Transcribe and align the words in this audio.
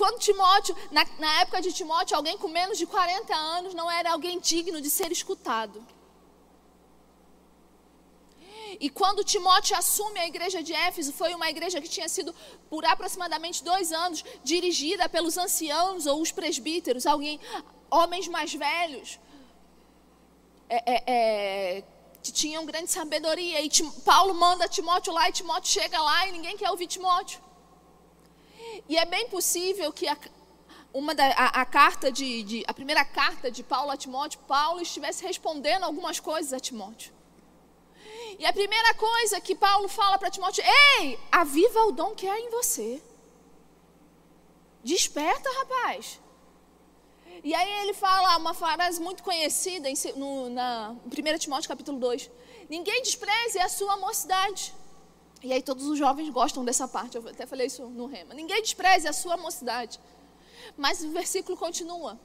quando 0.00 0.18
Timóteo, 0.18 0.74
na, 0.90 1.04
na 1.18 1.30
época 1.42 1.60
de 1.60 1.70
Timóteo, 1.78 2.16
alguém 2.16 2.38
com 2.38 2.48
menos 2.48 2.78
de 2.78 2.86
40 2.86 3.36
anos 3.36 3.74
não 3.74 3.88
era 3.90 4.12
alguém 4.12 4.40
digno 4.40 4.80
de 4.80 4.88
ser 4.88 5.12
escutado. 5.12 5.78
E 8.84 8.88
quando 8.88 9.22
Timóteo 9.22 9.76
assume 9.76 10.18
a 10.18 10.26
igreja 10.26 10.62
de 10.62 10.72
Éfeso, 10.72 11.12
foi 11.12 11.34
uma 11.34 11.50
igreja 11.50 11.82
que 11.82 11.88
tinha 11.96 12.08
sido, 12.08 12.34
por 12.70 12.82
aproximadamente 12.86 13.62
dois 13.62 13.92
anos, 13.92 14.24
dirigida 14.42 15.06
pelos 15.06 15.36
anciãos 15.36 16.06
ou 16.06 16.22
os 16.22 16.32
presbíteros, 16.32 17.04
alguém, 17.04 17.38
homens 17.90 18.26
mais 18.26 18.54
velhos, 18.54 19.20
é, 20.70 20.78
é, 20.94 21.02
é, 21.16 21.84
que 22.22 22.32
tinham 22.32 22.64
grande 22.64 22.90
sabedoria. 22.90 23.60
E 23.60 23.68
Tim, 23.68 23.90
Paulo 24.12 24.32
manda 24.32 24.66
Timóteo 24.66 25.12
lá, 25.12 25.28
e 25.28 25.32
Timóteo 25.32 25.70
chega 25.70 26.00
lá 26.00 26.26
e 26.26 26.32
ninguém 26.32 26.56
quer 26.56 26.70
ouvir 26.70 26.86
Timóteo. 26.86 27.49
E 28.88 28.96
é 28.96 29.04
bem 29.04 29.28
possível 29.28 29.92
que 29.92 30.08
a, 30.08 30.16
uma 30.92 31.14
da, 31.14 31.26
a, 31.26 31.60
a 31.62 31.64
carta 31.64 32.10
de, 32.10 32.42
de, 32.42 32.64
a 32.66 32.74
primeira 32.74 33.04
carta 33.04 33.50
de 33.50 33.62
Paulo 33.62 33.90
a 33.90 33.96
Timóteo, 33.96 34.40
Paulo 34.46 34.80
estivesse 34.80 35.24
respondendo 35.24 35.84
algumas 35.84 36.18
coisas 36.18 36.52
a 36.52 36.60
Timóteo. 36.60 37.12
E 38.38 38.46
a 38.46 38.52
primeira 38.52 38.94
coisa 38.94 39.40
que 39.40 39.54
Paulo 39.54 39.88
fala 39.88 40.18
para 40.18 40.30
Timóteo: 40.30 40.64
Ei, 40.98 41.18
aviva 41.30 41.80
o 41.84 41.92
dom 41.92 42.14
que 42.14 42.26
há 42.26 42.38
em 42.38 42.50
você. 42.50 43.02
Desperta, 44.82 45.48
rapaz. 45.58 46.18
E 47.42 47.54
aí 47.54 47.70
ele 47.82 47.94
fala 47.94 48.36
uma 48.36 48.54
frase 48.54 49.00
muito 49.00 49.22
conhecida 49.22 49.88
em, 49.88 49.94
no, 50.16 50.50
na 50.50 50.94
1 51.06 51.38
Timóteo 51.38 51.68
capítulo 51.68 51.98
2. 51.98 52.30
Ninguém 52.68 53.02
despreze 53.02 53.58
a 53.58 53.68
sua 53.68 53.96
mocidade. 53.96 54.74
E 55.42 55.52
aí 55.52 55.62
todos 55.62 55.86
os 55.86 55.98
jovens 55.98 56.28
gostam 56.28 56.64
dessa 56.64 56.86
parte. 56.86 57.16
Eu 57.16 57.26
até 57.28 57.46
falei 57.46 57.66
isso 57.66 57.84
no 57.86 58.06
rema. 58.06 58.34
Ninguém 58.34 58.60
despreze 58.60 59.08
a 59.08 59.12
sua 59.12 59.36
mocidade. 59.36 59.98
Mas 60.76 61.02
o 61.02 61.10
versículo 61.10 61.56
continua. 61.56 62.18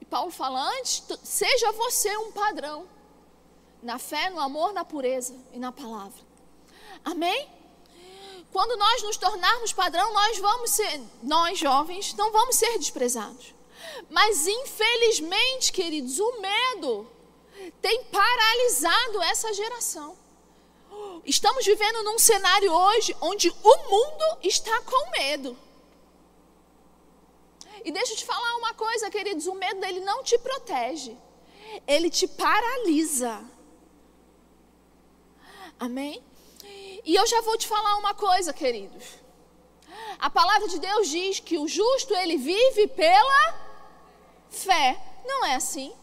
E 0.00 0.04
Paulo 0.04 0.30
fala: 0.30 0.60
antes, 0.78 1.02
seja 1.22 1.72
você 1.72 2.16
um 2.16 2.32
padrão 2.32 2.88
na 3.82 3.98
fé, 3.98 4.30
no 4.30 4.40
amor, 4.40 4.72
na 4.72 4.84
pureza 4.84 5.36
e 5.52 5.58
na 5.58 5.70
palavra. 5.70 6.20
Amém? 7.04 7.48
Quando 8.50 8.76
nós 8.76 9.02
nos 9.02 9.16
tornarmos 9.16 9.72
padrão, 9.72 10.12
nós 10.12 10.38
vamos 10.38 10.70
ser, 10.70 11.02
nós 11.22 11.58
jovens, 11.58 12.14
não 12.14 12.32
vamos 12.32 12.56
ser 12.56 12.78
desprezados. 12.78 13.52
Mas 14.08 14.46
infelizmente, 14.46 15.72
queridos, 15.72 16.18
o 16.18 16.40
medo 16.40 17.06
tem 17.82 18.04
paralisado 18.04 19.22
essa 19.22 19.52
geração. 19.52 20.16
Estamos 21.24 21.64
vivendo 21.64 22.02
num 22.02 22.18
cenário 22.18 22.72
hoje 22.72 23.16
onde 23.20 23.48
o 23.50 23.76
mundo 23.90 24.38
está 24.42 24.80
com 24.82 25.10
medo. 25.10 25.56
E 27.84 27.90
deixa 27.90 28.12
eu 28.12 28.16
te 28.16 28.24
falar 28.24 28.56
uma 28.56 28.74
coisa, 28.74 29.10
queridos: 29.10 29.46
o 29.46 29.54
medo 29.54 29.80
dele 29.80 30.00
não 30.00 30.22
te 30.22 30.38
protege, 30.38 31.16
ele 31.86 32.10
te 32.10 32.26
paralisa. 32.26 33.44
Amém? 35.78 36.22
E 37.04 37.14
eu 37.14 37.26
já 37.26 37.40
vou 37.42 37.58
te 37.58 37.66
falar 37.66 37.96
uma 37.96 38.14
coisa, 38.14 38.52
queridos. 38.52 39.04
A 40.18 40.30
palavra 40.30 40.68
de 40.68 40.78
Deus 40.78 41.08
diz 41.08 41.40
que 41.40 41.58
o 41.58 41.68
justo 41.68 42.14
ele 42.14 42.36
vive 42.36 42.86
pela 42.88 43.54
fé. 44.48 44.98
Não 45.26 45.44
é 45.44 45.54
assim? 45.54 45.94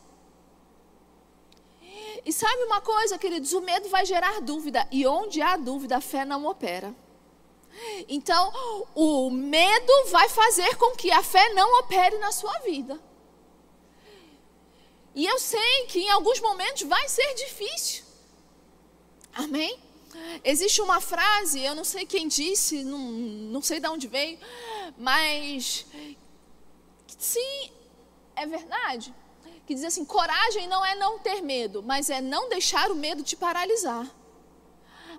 E 2.24 2.32
sabe 2.32 2.64
uma 2.64 2.82
coisa, 2.82 3.18
queridos? 3.18 3.54
O 3.54 3.62
medo 3.62 3.90
vai 3.90 4.06
gerar 4.06 4.42
dúvida. 4.42 4.88
E 4.92 5.08
onde 5.08 5.42
há 5.42 5.58
dúvida, 5.58 5.98
a 5.98 6.02
fé 6.02 6.24
não 6.24 6.46
opera. 6.46 6.94
Então, 8.08 8.52
o 8.94 9.30
medo 9.30 9.94
vai 10.10 10.30
fazer 10.30 10.76
com 10.76 10.96
que 10.96 11.12
a 11.12 11.24
fé 11.24 11.54
não 11.54 11.80
opere 11.80 12.18
na 12.18 12.32
sua 12.32 12.60
vida. 12.60 13.00
E 15.16 15.26
eu 15.26 15.40
sei 15.40 15.86
que 15.88 16.00
em 16.00 16.10
alguns 16.10 16.40
momentos 16.40 16.84
vai 16.84 17.08
ser 17.10 17.34
difícil. 17.36 18.04
Amém? 19.34 19.80
Existe 20.44 20.82
uma 20.82 21.00
frase, 21.00 21.62
eu 21.62 21.74
não 21.74 21.84
sei 21.84 22.06
quem 22.06 22.28
disse, 22.28 22.84
não, 22.84 23.00
não 23.00 23.62
sei 23.62 23.80
de 23.80 23.88
onde 23.88 24.08
veio, 24.08 24.38
mas 24.98 25.86
sim, 27.18 27.72
é 28.36 28.46
verdade. 28.46 29.14
Que 29.72 29.76
diz 29.76 29.86
assim: 29.86 30.04
coragem 30.04 30.68
não 30.68 30.86
é 30.86 30.96
não 30.96 31.18
ter 31.18 31.40
medo, 31.42 31.82
mas 31.82 32.10
é 32.10 32.20
não 32.20 32.50
deixar 32.50 32.92
o 32.92 32.96
medo 32.96 33.24
te 33.24 33.38
paralisar. 33.38 34.06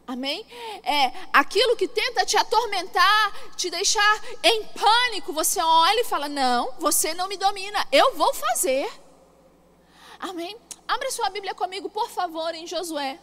Amém? 0.07 0.45
É 0.83 1.11
aquilo 1.33 1.75
que 1.75 1.89
tenta 1.89 2.27
te 2.27 2.37
atormentar, 2.37 3.55
te 3.57 3.71
deixar 3.71 4.23
em 4.43 4.65
pânico. 4.65 5.33
Você 5.33 5.59
olha 5.59 6.03
e 6.03 6.05
fala: 6.05 6.29
Não, 6.29 6.75
você 6.79 7.15
não 7.15 7.29
me 7.29 7.39
domina, 7.39 7.89
eu 7.91 8.15
vou 8.15 8.35
fazer. 8.35 8.93
Amém? 10.21 10.55
Abra 10.87 11.11
sua 11.11 11.31
Bíblia 11.31 11.55
comigo, 11.55 11.89
por 11.89 12.11
favor, 12.11 12.55
em 12.55 12.67
Josué. 12.67 13.19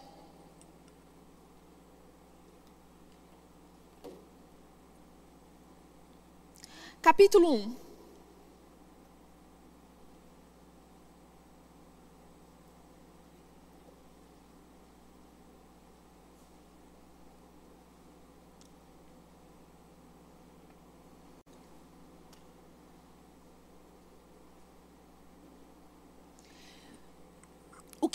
capítulo 7.03 7.53
1. 7.53 7.88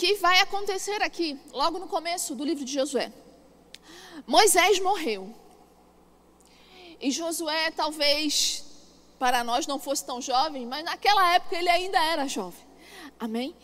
Que 0.05 0.13
vai 0.15 0.39
acontecer 0.39 1.01
aqui, 1.01 1.39
logo 1.51 1.79
no 1.79 1.87
começo 1.87 2.35
do 2.35 2.45
livro 2.45 2.63
de 2.63 2.71
Josué? 2.71 3.11
Moisés 4.27 4.79
morreu. 4.79 5.33
E 7.01 7.09
Josué 7.09 7.71
talvez 7.71 8.63
para 9.17 9.43
nós 9.43 9.65
não 9.65 9.79
fosse 9.79 10.05
tão 10.05 10.21
jovem, 10.21 10.67
mas 10.67 10.85
naquela 10.85 11.33
época 11.33 11.57
ele 11.57 11.69
ainda 11.69 11.97
era 12.03 12.27
jovem. 12.27 12.63
Amém? 13.19 13.55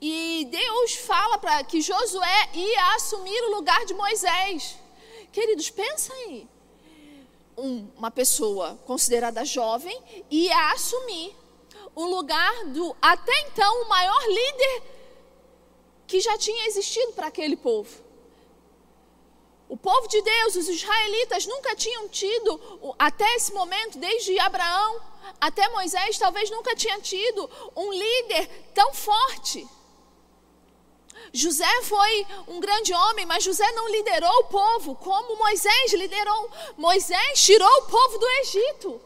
E 0.00 0.48
Deus 0.50 0.94
fala 0.96 1.38
para 1.38 1.62
que 1.62 1.80
Josué 1.80 2.48
ia 2.54 2.94
assumir 2.96 3.40
o 3.44 3.54
lugar 3.54 3.84
de 3.84 3.94
Moisés. 3.94 4.76
Queridos, 5.30 5.70
pensa 5.70 6.12
aí. 6.12 6.48
Um, 7.56 7.86
uma 7.96 8.10
pessoa 8.10 8.80
considerada 8.84 9.44
jovem 9.44 9.96
ia 10.28 10.72
assumir 10.72 11.36
o 11.94 12.04
lugar 12.04 12.64
do 12.66 12.96
até 13.00 13.32
então 13.42 13.82
o 13.82 13.88
maior 13.88 14.22
líder 14.26 14.93
que 16.06 16.20
já 16.20 16.36
tinha 16.38 16.66
existido 16.66 17.12
para 17.12 17.28
aquele 17.28 17.56
povo. 17.56 18.04
O 19.68 19.76
povo 19.76 20.06
de 20.06 20.20
Deus, 20.20 20.56
os 20.56 20.68
israelitas, 20.68 21.46
nunca 21.46 21.74
tinham 21.74 22.08
tido, 22.08 22.60
até 22.98 23.26
esse 23.34 23.52
momento, 23.52 23.98
desde 23.98 24.38
Abraão 24.38 25.00
até 25.40 25.68
Moisés, 25.70 26.18
talvez 26.18 26.50
nunca 26.50 26.76
tinha 26.76 27.00
tido 27.00 27.50
um 27.74 27.92
líder 27.92 28.46
tão 28.74 28.92
forte. 28.94 29.66
José 31.32 31.82
foi 31.82 32.26
um 32.46 32.60
grande 32.60 32.92
homem, 32.92 33.26
mas 33.26 33.42
José 33.42 33.70
não 33.72 33.88
liderou 33.88 34.40
o 34.40 34.44
povo 34.44 34.94
como 34.96 35.36
Moisés 35.36 35.92
liderou. 35.92 36.50
Moisés 36.76 37.42
tirou 37.42 37.68
o 37.78 37.86
povo 37.86 38.18
do 38.18 38.28
Egito. 38.42 39.00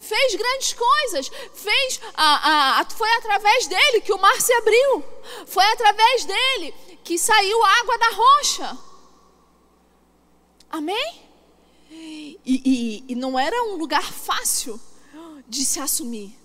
Fez 0.00 0.34
grandes 0.34 0.72
coisas, 0.72 1.28
fez, 1.54 2.00
a, 2.14 2.80
a, 2.80 2.84
foi 2.90 3.10
através 3.14 3.66
dele 3.66 4.00
que 4.00 4.12
o 4.12 4.18
mar 4.18 4.40
se 4.40 4.52
abriu, 4.52 5.04
foi 5.46 5.64
através 5.72 6.24
dele 6.24 6.74
que 7.02 7.18
saiu 7.18 7.64
água 7.64 7.98
da 7.98 8.08
rocha. 8.10 8.78
Amém? 10.70 11.22
E, 11.90 12.40
e, 12.44 13.04
e 13.08 13.14
não 13.14 13.38
era 13.38 13.62
um 13.64 13.76
lugar 13.76 14.12
fácil 14.12 14.80
de 15.46 15.64
se 15.64 15.78
assumir. 15.80 16.36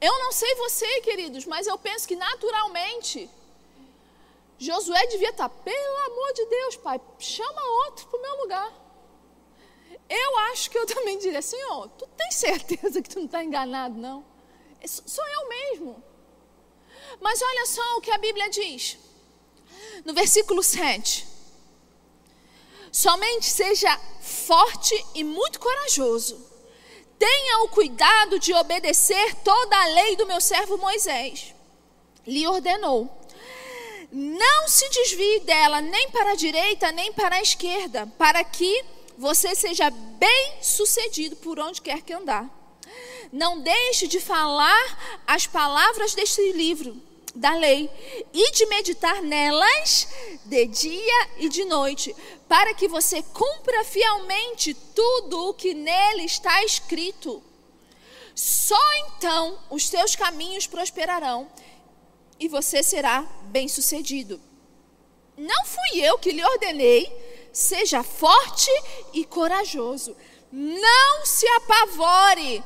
Eu 0.00 0.18
não 0.18 0.32
sei 0.32 0.54
você, 0.56 1.00
queridos, 1.02 1.44
mas 1.44 1.66
eu 1.66 1.78
penso 1.78 2.08
que 2.08 2.16
naturalmente 2.16 3.30
Josué 4.58 5.06
devia 5.06 5.30
estar, 5.30 5.48
pelo 5.48 5.96
amor 6.06 6.32
de 6.32 6.46
Deus, 6.46 6.76
pai, 6.76 7.00
chama 7.18 7.62
outro 7.84 8.06
para 8.08 8.18
o 8.18 8.22
meu 8.22 8.36
lugar. 8.42 8.85
Eu 10.08 10.38
acho 10.50 10.70
que 10.70 10.78
eu 10.78 10.86
também 10.86 11.18
diria, 11.18 11.42
Senhor, 11.42 11.88
tu 11.90 12.06
tem 12.16 12.30
certeza 12.30 13.02
que 13.02 13.08
tu 13.08 13.18
não 13.18 13.26
está 13.26 13.42
enganado, 13.42 13.98
não? 13.98 14.24
Sou 14.84 15.26
eu 15.26 15.48
mesmo. 15.48 16.02
Mas 17.20 17.40
olha 17.42 17.66
só 17.66 17.96
o 17.96 18.00
que 18.00 18.10
a 18.10 18.18
Bíblia 18.18 18.48
diz. 18.48 18.98
No 20.04 20.14
versículo 20.14 20.62
7. 20.62 21.26
Somente 22.92 23.46
seja 23.46 23.98
forte 24.20 24.94
e 25.14 25.24
muito 25.24 25.58
corajoso. 25.58 26.46
Tenha 27.18 27.64
o 27.64 27.68
cuidado 27.68 28.38
de 28.38 28.54
obedecer 28.54 29.34
toda 29.36 29.76
a 29.76 29.86
lei 29.86 30.16
do 30.16 30.26
meu 30.26 30.40
servo 30.40 30.76
Moisés. 30.78 31.54
Lhe 32.26 32.46
ordenou. 32.46 33.10
Não 34.12 34.68
se 34.68 34.88
desvie 34.88 35.40
dela 35.40 35.80
nem 35.80 36.10
para 36.10 36.32
a 36.32 36.36
direita 36.36 36.92
nem 36.92 37.12
para 37.12 37.36
a 37.36 37.42
esquerda, 37.42 38.06
para 38.18 38.42
que 38.44 38.84
você 39.16 39.54
seja 39.54 39.90
bem 39.90 40.54
sucedido 40.62 41.36
por 41.36 41.58
onde 41.58 41.80
quer 41.80 42.02
que 42.02 42.12
andar. 42.12 42.50
Não 43.32 43.60
deixe 43.60 44.06
de 44.06 44.20
falar 44.20 45.22
as 45.26 45.46
palavras 45.46 46.14
deste 46.14 46.52
livro 46.52 47.02
da 47.36 47.54
lei 47.54 47.90
e 48.32 48.50
de 48.52 48.66
meditar 48.66 49.22
nelas 49.22 50.08
de 50.46 50.66
dia 50.66 51.28
e 51.38 51.48
de 51.48 51.64
noite, 51.64 52.16
para 52.48 52.72
que 52.74 52.88
você 52.88 53.22
cumpra 53.22 53.84
fielmente 53.84 54.74
tudo 54.94 55.50
o 55.50 55.54
que 55.54 55.74
nele 55.74 56.24
está 56.24 56.64
escrito. 56.64 57.42
Só 58.34 58.80
então 59.06 59.58
os 59.70 59.86
seus 59.86 60.16
caminhos 60.16 60.66
prosperarão 60.66 61.48
e 62.38 62.48
você 62.48 62.82
será 62.82 63.22
bem-sucedido. 63.44 64.40
Não 65.36 65.64
fui 65.66 66.00
eu 66.00 66.18
que 66.18 66.32
lhe 66.32 66.44
ordenei, 66.44 67.06
seja 67.56 68.02
forte 68.02 68.70
e 69.14 69.24
corajoso. 69.24 70.14
Não 70.52 71.24
se 71.24 71.48
apavore, 71.48 72.62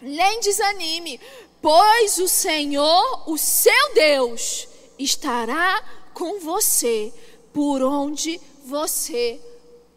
nem 0.00 0.40
desanime, 0.40 1.20
pois 1.62 2.18
o 2.18 2.26
Senhor, 2.26 3.30
o 3.30 3.38
seu 3.38 3.94
Deus, 3.94 4.66
estará 4.98 5.82
com 6.12 6.40
você 6.40 7.14
por 7.52 7.80
onde 7.80 8.40
você 8.64 9.40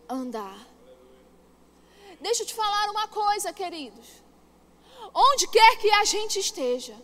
andar. 0.08 0.68
Deixa 2.22 2.44
eu 2.44 2.48
te 2.48 2.54
falar 2.54 2.92
uma 2.92 3.08
coisa, 3.08 3.52
queridos. 3.52 4.08
Onde 5.14 5.48
quer 5.48 5.78
que 5.78 5.90
a 5.90 6.06
gente 6.06 6.38
esteja, 6.40 6.96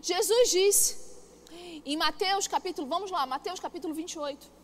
Jesus 0.00 0.50
disse 0.50 0.96
em 1.84 1.98
Mateus 1.98 2.48
capítulo, 2.48 2.88
vamos 2.88 3.10
lá, 3.10 3.26
Mateus 3.26 3.60
capítulo 3.60 3.92
28. 3.92 4.55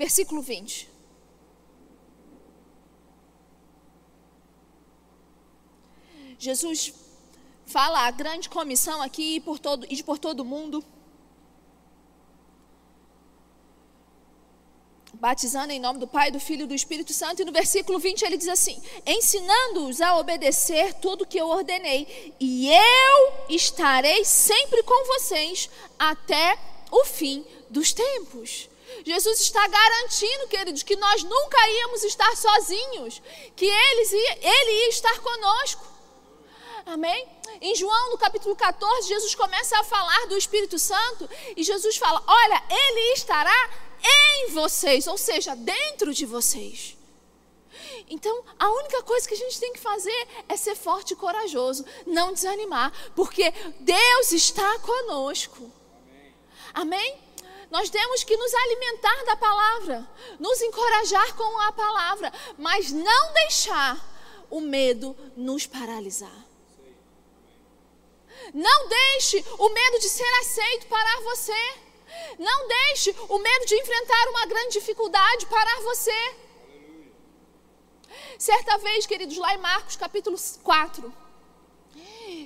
Versículo 0.00 0.40
20. 0.40 0.88
Jesus 6.38 6.94
fala 7.66 8.06
a 8.06 8.10
grande 8.10 8.48
comissão 8.48 9.02
aqui 9.02 9.40
por 9.40 9.58
todo, 9.58 9.86
e 9.90 10.02
por 10.02 10.18
todo 10.18 10.42
mundo. 10.42 10.82
batizando 15.12 15.70
em 15.70 15.78
nome 15.78 15.98
do 15.98 16.06
Pai, 16.06 16.30
do 16.30 16.40
Filho 16.40 16.62
e 16.62 16.66
do 16.66 16.74
Espírito 16.74 17.12
Santo. 17.12 17.42
E 17.42 17.44
no 17.44 17.52
versículo 17.52 17.98
20 17.98 18.22
ele 18.22 18.38
diz 18.38 18.48
assim: 18.48 18.80
ensinando-os 19.04 20.00
a 20.00 20.16
obedecer 20.16 20.94
tudo 20.94 21.26
que 21.26 21.36
eu 21.36 21.46
ordenei, 21.46 22.34
e 22.40 22.70
eu 22.72 23.32
estarei 23.50 24.24
sempre 24.24 24.82
com 24.82 25.06
vocês 25.08 25.68
até 25.98 26.58
o 26.90 27.04
fim 27.04 27.44
dos 27.68 27.92
tempos. 27.92 28.69
Jesus 29.04 29.40
está 29.40 29.66
garantindo, 29.66 30.48
queridos, 30.48 30.82
que 30.82 30.96
nós 30.96 31.22
nunca 31.22 31.68
íamos 31.68 32.04
estar 32.04 32.36
sozinhos, 32.36 33.22
que 33.56 33.66
eles 33.66 34.12
ia, 34.12 34.38
ele 34.42 34.70
ia 34.72 34.88
estar 34.88 35.18
conosco. 35.20 35.84
Amém? 36.86 37.28
Em 37.60 37.74
João, 37.74 38.10
no 38.10 38.18
capítulo 38.18 38.56
14, 38.56 39.08
Jesus 39.08 39.34
começa 39.34 39.78
a 39.78 39.84
falar 39.84 40.26
do 40.26 40.36
Espírito 40.36 40.78
Santo 40.78 41.28
e 41.56 41.62
Jesus 41.62 41.96
fala: 41.96 42.22
Olha, 42.26 42.62
ele 42.70 43.12
estará 43.12 43.70
em 44.02 44.50
vocês, 44.50 45.06
ou 45.06 45.18
seja, 45.18 45.54
dentro 45.54 46.12
de 46.14 46.24
vocês. 46.26 46.96
Então, 48.08 48.44
a 48.58 48.70
única 48.70 49.02
coisa 49.02 49.28
que 49.28 49.34
a 49.34 49.36
gente 49.36 49.60
tem 49.60 49.72
que 49.72 49.78
fazer 49.78 50.28
é 50.48 50.56
ser 50.56 50.74
forte 50.74 51.12
e 51.12 51.16
corajoso, 51.16 51.84
não 52.06 52.32
desanimar, 52.32 52.92
porque 53.14 53.52
Deus 53.78 54.32
está 54.32 54.78
conosco. 54.80 55.70
Amém? 56.74 56.98
Amém? 56.98 57.29
Nós 57.70 57.88
temos 57.88 58.24
que 58.24 58.36
nos 58.36 58.52
alimentar 58.52 59.24
da 59.24 59.36
palavra, 59.36 60.08
nos 60.38 60.60
encorajar 60.60 61.34
com 61.36 61.58
a 61.60 61.72
palavra, 61.72 62.32
mas 62.58 62.90
não 62.90 63.32
deixar 63.32 63.96
o 64.50 64.60
medo 64.60 65.16
nos 65.36 65.66
paralisar. 65.66 66.50
Não 68.52 68.88
deixe 68.88 69.44
o 69.58 69.68
medo 69.68 69.98
de 70.00 70.08
ser 70.08 70.32
aceito 70.40 70.86
parar 70.86 71.20
você. 71.20 71.74
Não 72.38 72.66
deixe 72.66 73.14
o 73.28 73.38
medo 73.38 73.66
de 73.66 73.76
enfrentar 73.76 74.28
uma 74.30 74.46
grande 74.46 74.72
dificuldade 74.72 75.46
parar 75.46 75.80
você. 75.82 76.34
Certa 78.36 78.78
vez, 78.78 79.06
queridos, 79.06 79.36
lá 79.36 79.54
em 79.54 79.58
Marcos 79.58 79.96
capítulo 79.96 80.36
4, 80.64 81.12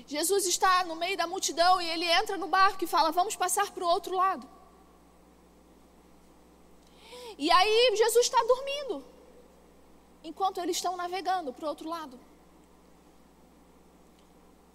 Jesus 0.06 0.46
está 0.46 0.84
no 0.84 0.96
meio 0.96 1.16
da 1.16 1.26
multidão 1.26 1.80
e 1.80 1.88
ele 1.88 2.04
entra 2.04 2.36
no 2.36 2.48
barco 2.48 2.84
e 2.84 2.86
fala: 2.86 3.10
Vamos 3.10 3.36
passar 3.36 3.70
para 3.70 3.84
o 3.84 3.88
outro 3.88 4.14
lado. 4.14 4.46
E 7.38 7.50
aí 7.50 7.94
Jesus 7.96 8.26
está 8.26 8.42
dormindo, 8.44 9.04
enquanto 10.22 10.60
eles 10.60 10.76
estão 10.76 10.96
navegando 10.96 11.52
para 11.52 11.64
o 11.64 11.69
outro 11.69 11.88
lado. 11.88 12.19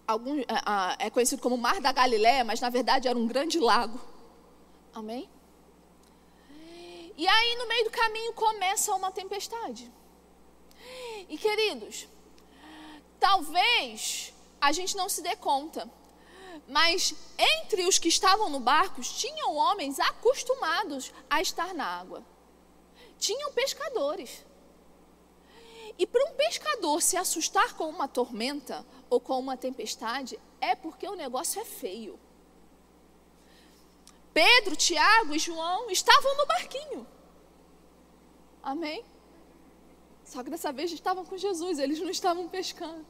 Algum, 0.07 0.39
é, 0.39 0.45
é 1.00 1.09
conhecido 1.09 1.41
como 1.41 1.57
Mar 1.57 1.79
da 1.79 1.91
Galiléia, 1.91 2.44
mas 2.44 2.59
na 2.59 2.69
verdade 2.69 3.07
era 3.07 3.17
um 3.17 3.27
grande 3.27 3.59
lago. 3.59 4.00
Amém? 4.94 5.29
E 7.15 7.27
aí, 7.27 7.56
no 7.57 7.67
meio 7.67 7.83
do 7.83 7.91
caminho, 7.91 8.33
começa 8.33 8.95
uma 8.95 9.11
tempestade. 9.11 9.91
E 11.27 11.38
queridos, 11.38 12.07
talvez 13.19 14.33
a 14.59 14.71
gente 14.71 14.95
não 14.95 15.09
se 15.09 15.21
dê 15.21 15.35
conta, 15.35 15.89
mas 16.67 17.13
entre 17.38 17.85
os 17.85 17.97
que 17.97 18.07
estavam 18.07 18.50
no 18.50 18.59
barco, 18.59 19.01
tinham 19.01 19.56
homens 19.56 20.00
acostumados 20.00 21.13
a 21.29 21.41
estar 21.41 21.73
na 21.73 21.85
água. 21.85 22.23
Tinham 23.19 23.51
pescadores. 23.51 24.45
E 25.98 26.07
para 26.07 26.24
um 26.31 26.33
pescador 26.33 27.01
se 27.01 27.18
assustar 27.18 27.75
com 27.75 27.89
uma 27.89 28.07
tormenta 28.07 28.86
ou 29.10 29.19
com 29.19 29.38
uma 29.38 29.57
tempestade, 29.57 30.39
é 30.62 30.74
porque 30.74 31.06
o 31.06 31.16
negócio 31.16 31.62
é 31.62 31.66
feio. 31.66 32.18
Pedro, 34.33 34.77
Tiago 34.77 35.36
e 35.36 35.39
João 35.39 35.92
estavam 35.92 36.38
no 36.38 36.45
barquinho. 36.45 37.07
Amém? 38.63 39.04
Só 40.24 40.44
que 40.44 40.50
dessa 40.50 40.71
vez 40.71 40.92
estavam 40.92 41.25
com 41.25 41.38
Jesus, 41.38 41.80
eles 41.80 42.00
não 42.00 42.10
estavam 42.10 42.48
pescando. 42.48 43.06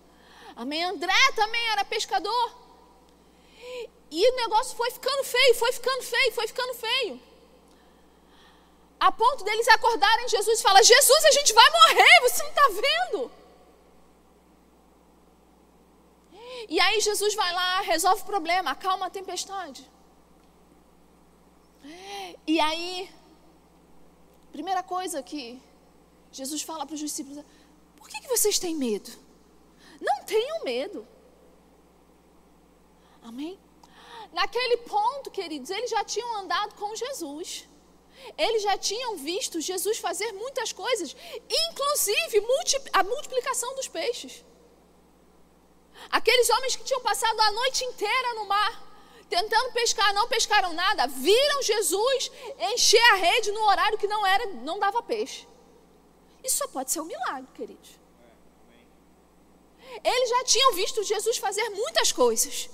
Amém? 0.55 0.83
André 0.83 1.31
também 1.35 1.69
era 1.69 1.85
pescador. 1.85 2.57
E 4.09 4.31
o 4.31 4.35
negócio 4.37 4.75
foi 4.75 4.89
ficando 4.89 5.23
feio, 5.23 5.55
foi 5.55 5.71
ficando 5.73 6.01
feio, 6.01 6.31
foi 6.31 6.47
ficando 6.47 6.73
feio. 6.73 7.21
A 8.99 9.11
ponto 9.11 9.43
deles 9.43 9.67
acordarem 9.67 10.27
Jesus 10.27 10.59
e 10.59 10.63
falar: 10.63 10.83
Jesus, 10.83 11.25
a 11.25 11.31
gente 11.31 11.53
vai 11.53 11.69
morrer, 11.71 12.21
você 12.21 12.43
não 12.43 12.49
está 12.49 12.67
vendo? 12.67 13.31
E 16.67 16.79
aí 16.79 16.99
Jesus 16.99 17.33
vai 17.35 17.53
lá, 17.53 17.81
resolve 17.81 18.21
o 18.23 18.25
problema, 18.25 18.71
acalma 18.71 19.05
a 19.05 19.09
tempestade. 19.09 19.89
E 22.45 22.59
aí, 22.59 23.09
primeira 24.51 24.83
coisa 24.83 25.23
que 25.23 25.61
Jesus 26.31 26.61
fala 26.61 26.85
para 26.85 26.95
os 26.95 26.99
discípulos: 26.99 27.45
por 27.95 28.09
que, 28.09 28.19
que 28.19 28.27
vocês 28.27 28.59
têm 28.59 28.75
medo? 28.75 29.11
Não 30.01 30.23
tenham 30.25 30.63
medo. 30.63 31.07
Amém? 33.21 33.57
Naquele 34.33 34.77
ponto, 34.77 35.31
queridos, 35.31 35.69
eles 35.69 35.89
já 35.89 36.03
tinham 36.03 36.37
andado 36.37 36.75
com 36.75 36.95
Jesus. 36.95 37.68
Eles 38.37 38.63
já 38.63 38.77
tinham 38.77 39.17
visto 39.17 39.61
Jesus 39.61 39.97
fazer 39.97 40.31
muitas 40.33 40.71
coisas, 40.71 41.15
inclusive 41.49 42.45
a 42.93 43.03
multiplicação 43.03 43.75
dos 43.75 43.87
peixes. 43.87 44.43
Aqueles 46.09 46.49
homens 46.49 46.75
que 46.75 46.83
tinham 46.83 47.01
passado 47.01 47.39
a 47.39 47.51
noite 47.51 47.83
inteira 47.83 48.33
no 48.35 48.45
mar, 48.45 48.89
tentando 49.29 49.73
pescar, 49.73 50.13
não 50.13 50.27
pescaram 50.27 50.73
nada, 50.73 51.07
viram 51.07 51.61
Jesus 51.61 52.31
encher 52.73 53.03
a 53.11 53.15
rede 53.15 53.51
no 53.51 53.61
horário 53.63 53.97
que 53.97 54.07
não 54.07 54.25
era, 54.25 54.45
não 54.47 54.79
dava 54.79 55.03
peixe. 55.03 55.47
Isso 56.43 56.57
só 56.57 56.67
pode 56.67 56.91
ser 56.91 57.01
um 57.01 57.05
milagre, 57.05 57.49
queridos. 57.53 57.99
Eles 60.03 60.29
já 60.29 60.43
tinham 60.43 60.73
visto 60.73 61.03
Jesus 61.03 61.37
fazer 61.37 61.67
muitas 61.69 62.11
coisas. 62.11 62.69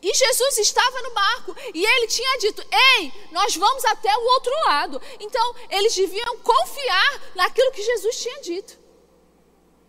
E 0.00 0.14
Jesus 0.14 0.58
estava 0.58 1.02
no 1.02 1.10
barco 1.10 1.56
e 1.74 1.84
ele 1.84 2.06
tinha 2.06 2.38
dito: 2.38 2.62
Ei, 2.70 3.12
nós 3.30 3.56
vamos 3.56 3.84
até 3.84 4.14
o 4.16 4.24
outro 4.34 4.52
lado. 4.66 5.02
Então, 5.20 5.54
eles 5.70 5.94
deviam 5.94 6.38
confiar 6.38 7.32
naquilo 7.34 7.72
que 7.72 7.82
Jesus 7.82 8.16
tinha 8.22 8.40
dito. 8.40 8.82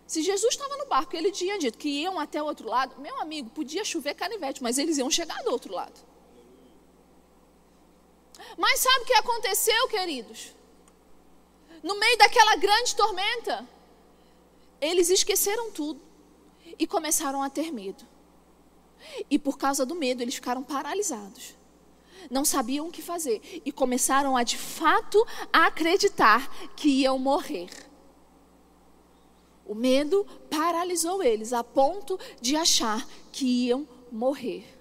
Se 0.06 0.22
Jesus 0.22 0.54
estava 0.54 0.76
no 0.76 0.86
barco 0.86 1.14
e 1.14 1.18
ele 1.18 1.32
tinha 1.32 1.58
dito 1.58 1.78
que 1.78 1.88
iam 1.88 2.20
até 2.20 2.42
o 2.42 2.46
outro 2.46 2.68
lado, 2.68 3.00
meu 3.00 3.20
amigo, 3.20 3.50
podia 3.50 3.84
chover 3.84 4.14
canivete, 4.14 4.62
mas 4.62 4.78
eles 4.78 4.98
iam 4.98 5.10
chegar 5.10 5.42
do 5.42 5.50
outro 5.50 5.72
lado. 5.72 5.98
Mas 8.56 8.80
sabe 8.80 9.02
o 9.02 9.06
que 9.06 9.14
aconteceu, 9.14 9.88
queridos? 9.88 10.54
No 11.82 11.98
meio 11.98 12.16
daquela 12.18 12.56
grande 12.56 12.94
tormenta, 12.94 13.68
eles 14.80 15.10
esqueceram 15.10 15.70
tudo 15.70 16.00
e 16.78 16.86
começaram 16.86 17.42
a 17.42 17.50
ter 17.50 17.72
medo. 17.72 18.06
E 19.30 19.38
por 19.38 19.58
causa 19.58 19.84
do 19.84 19.94
medo, 19.94 20.22
eles 20.22 20.34
ficaram 20.34 20.62
paralisados. 20.62 21.54
Não 22.30 22.44
sabiam 22.44 22.88
o 22.88 22.90
que 22.90 23.02
fazer 23.02 23.62
e 23.64 23.70
começaram 23.70 24.36
a 24.36 24.42
de 24.42 24.56
fato 24.56 25.24
acreditar 25.52 26.48
que 26.74 26.88
iam 26.88 27.18
morrer. 27.18 27.68
O 29.66 29.74
medo 29.74 30.26
paralisou 30.50 31.22
eles 31.22 31.52
a 31.52 31.64
ponto 31.64 32.18
de 32.40 32.54
achar 32.54 33.06
que 33.32 33.66
iam 33.66 33.88
morrer. 34.10 34.74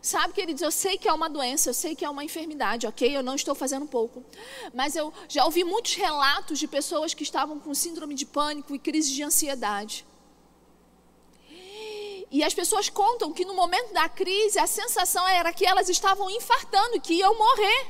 Sabe, 0.00 0.34
queridos, 0.34 0.62
eu 0.62 0.70
sei 0.72 0.98
que 0.98 1.08
é 1.08 1.12
uma 1.12 1.28
doença, 1.28 1.70
eu 1.70 1.74
sei 1.74 1.94
que 1.94 2.04
é 2.04 2.10
uma 2.10 2.24
enfermidade, 2.24 2.88
ok? 2.88 3.16
Eu 3.16 3.22
não 3.22 3.36
estou 3.36 3.54
fazendo 3.54 3.86
pouco. 3.86 4.24
Mas 4.74 4.96
eu 4.96 5.12
já 5.28 5.44
ouvi 5.44 5.62
muitos 5.62 5.94
relatos 5.94 6.58
de 6.58 6.66
pessoas 6.66 7.14
que 7.14 7.22
estavam 7.22 7.60
com 7.60 7.72
síndrome 7.72 8.14
de 8.14 8.26
pânico 8.26 8.74
e 8.74 8.80
crise 8.80 9.12
de 9.12 9.22
ansiedade. 9.22 10.04
E 12.32 12.42
as 12.42 12.54
pessoas 12.54 12.88
contam 12.88 13.30
que 13.30 13.44
no 13.44 13.52
momento 13.52 13.92
da 13.92 14.08
crise 14.08 14.58
a 14.58 14.66
sensação 14.66 15.28
era 15.28 15.52
que 15.52 15.66
elas 15.66 15.90
estavam 15.90 16.30
infartando, 16.30 16.98
que 16.98 17.12
iam 17.12 17.36
morrer. 17.36 17.86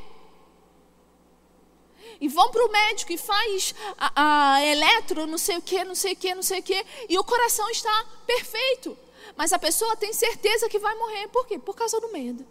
E 2.21 2.27
vão 2.27 2.51
para 2.51 2.67
o 2.67 2.73
médico 2.73 3.13
e 3.13 3.17
faz 3.17 3.73
a, 3.97 4.55
a 4.55 4.67
eletro, 4.67 5.29
não 5.29 5.39
sei 5.39 5.59
o 5.59 5.63
que, 5.63 5.85
não 5.85 5.95
sei 5.95 6.15
o 6.15 6.17
que, 6.17 6.35
não 6.35 6.43
sei 6.43 6.59
o 6.59 6.63
que, 6.63 6.85
e 7.09 7.17
o 7.17 7.23
coração 7.23 7.71
está 7.71 8.05
perfeito. 8.27 8.99
Mas 9.37 9.53
a 9.53 9.61
pessoa 9.61 9.97
tem 9.97 10.13
certeza 10.13 10.69
que 10.69 10.79
vai 10.81 10.95
morrer. 10.97 11.29
Por 11.29 11.47
quê? 11.47 11.57
Por 11.57 11.77
causa 11.77 12.01
do 12.01 12.09
medo. 12.09 12.45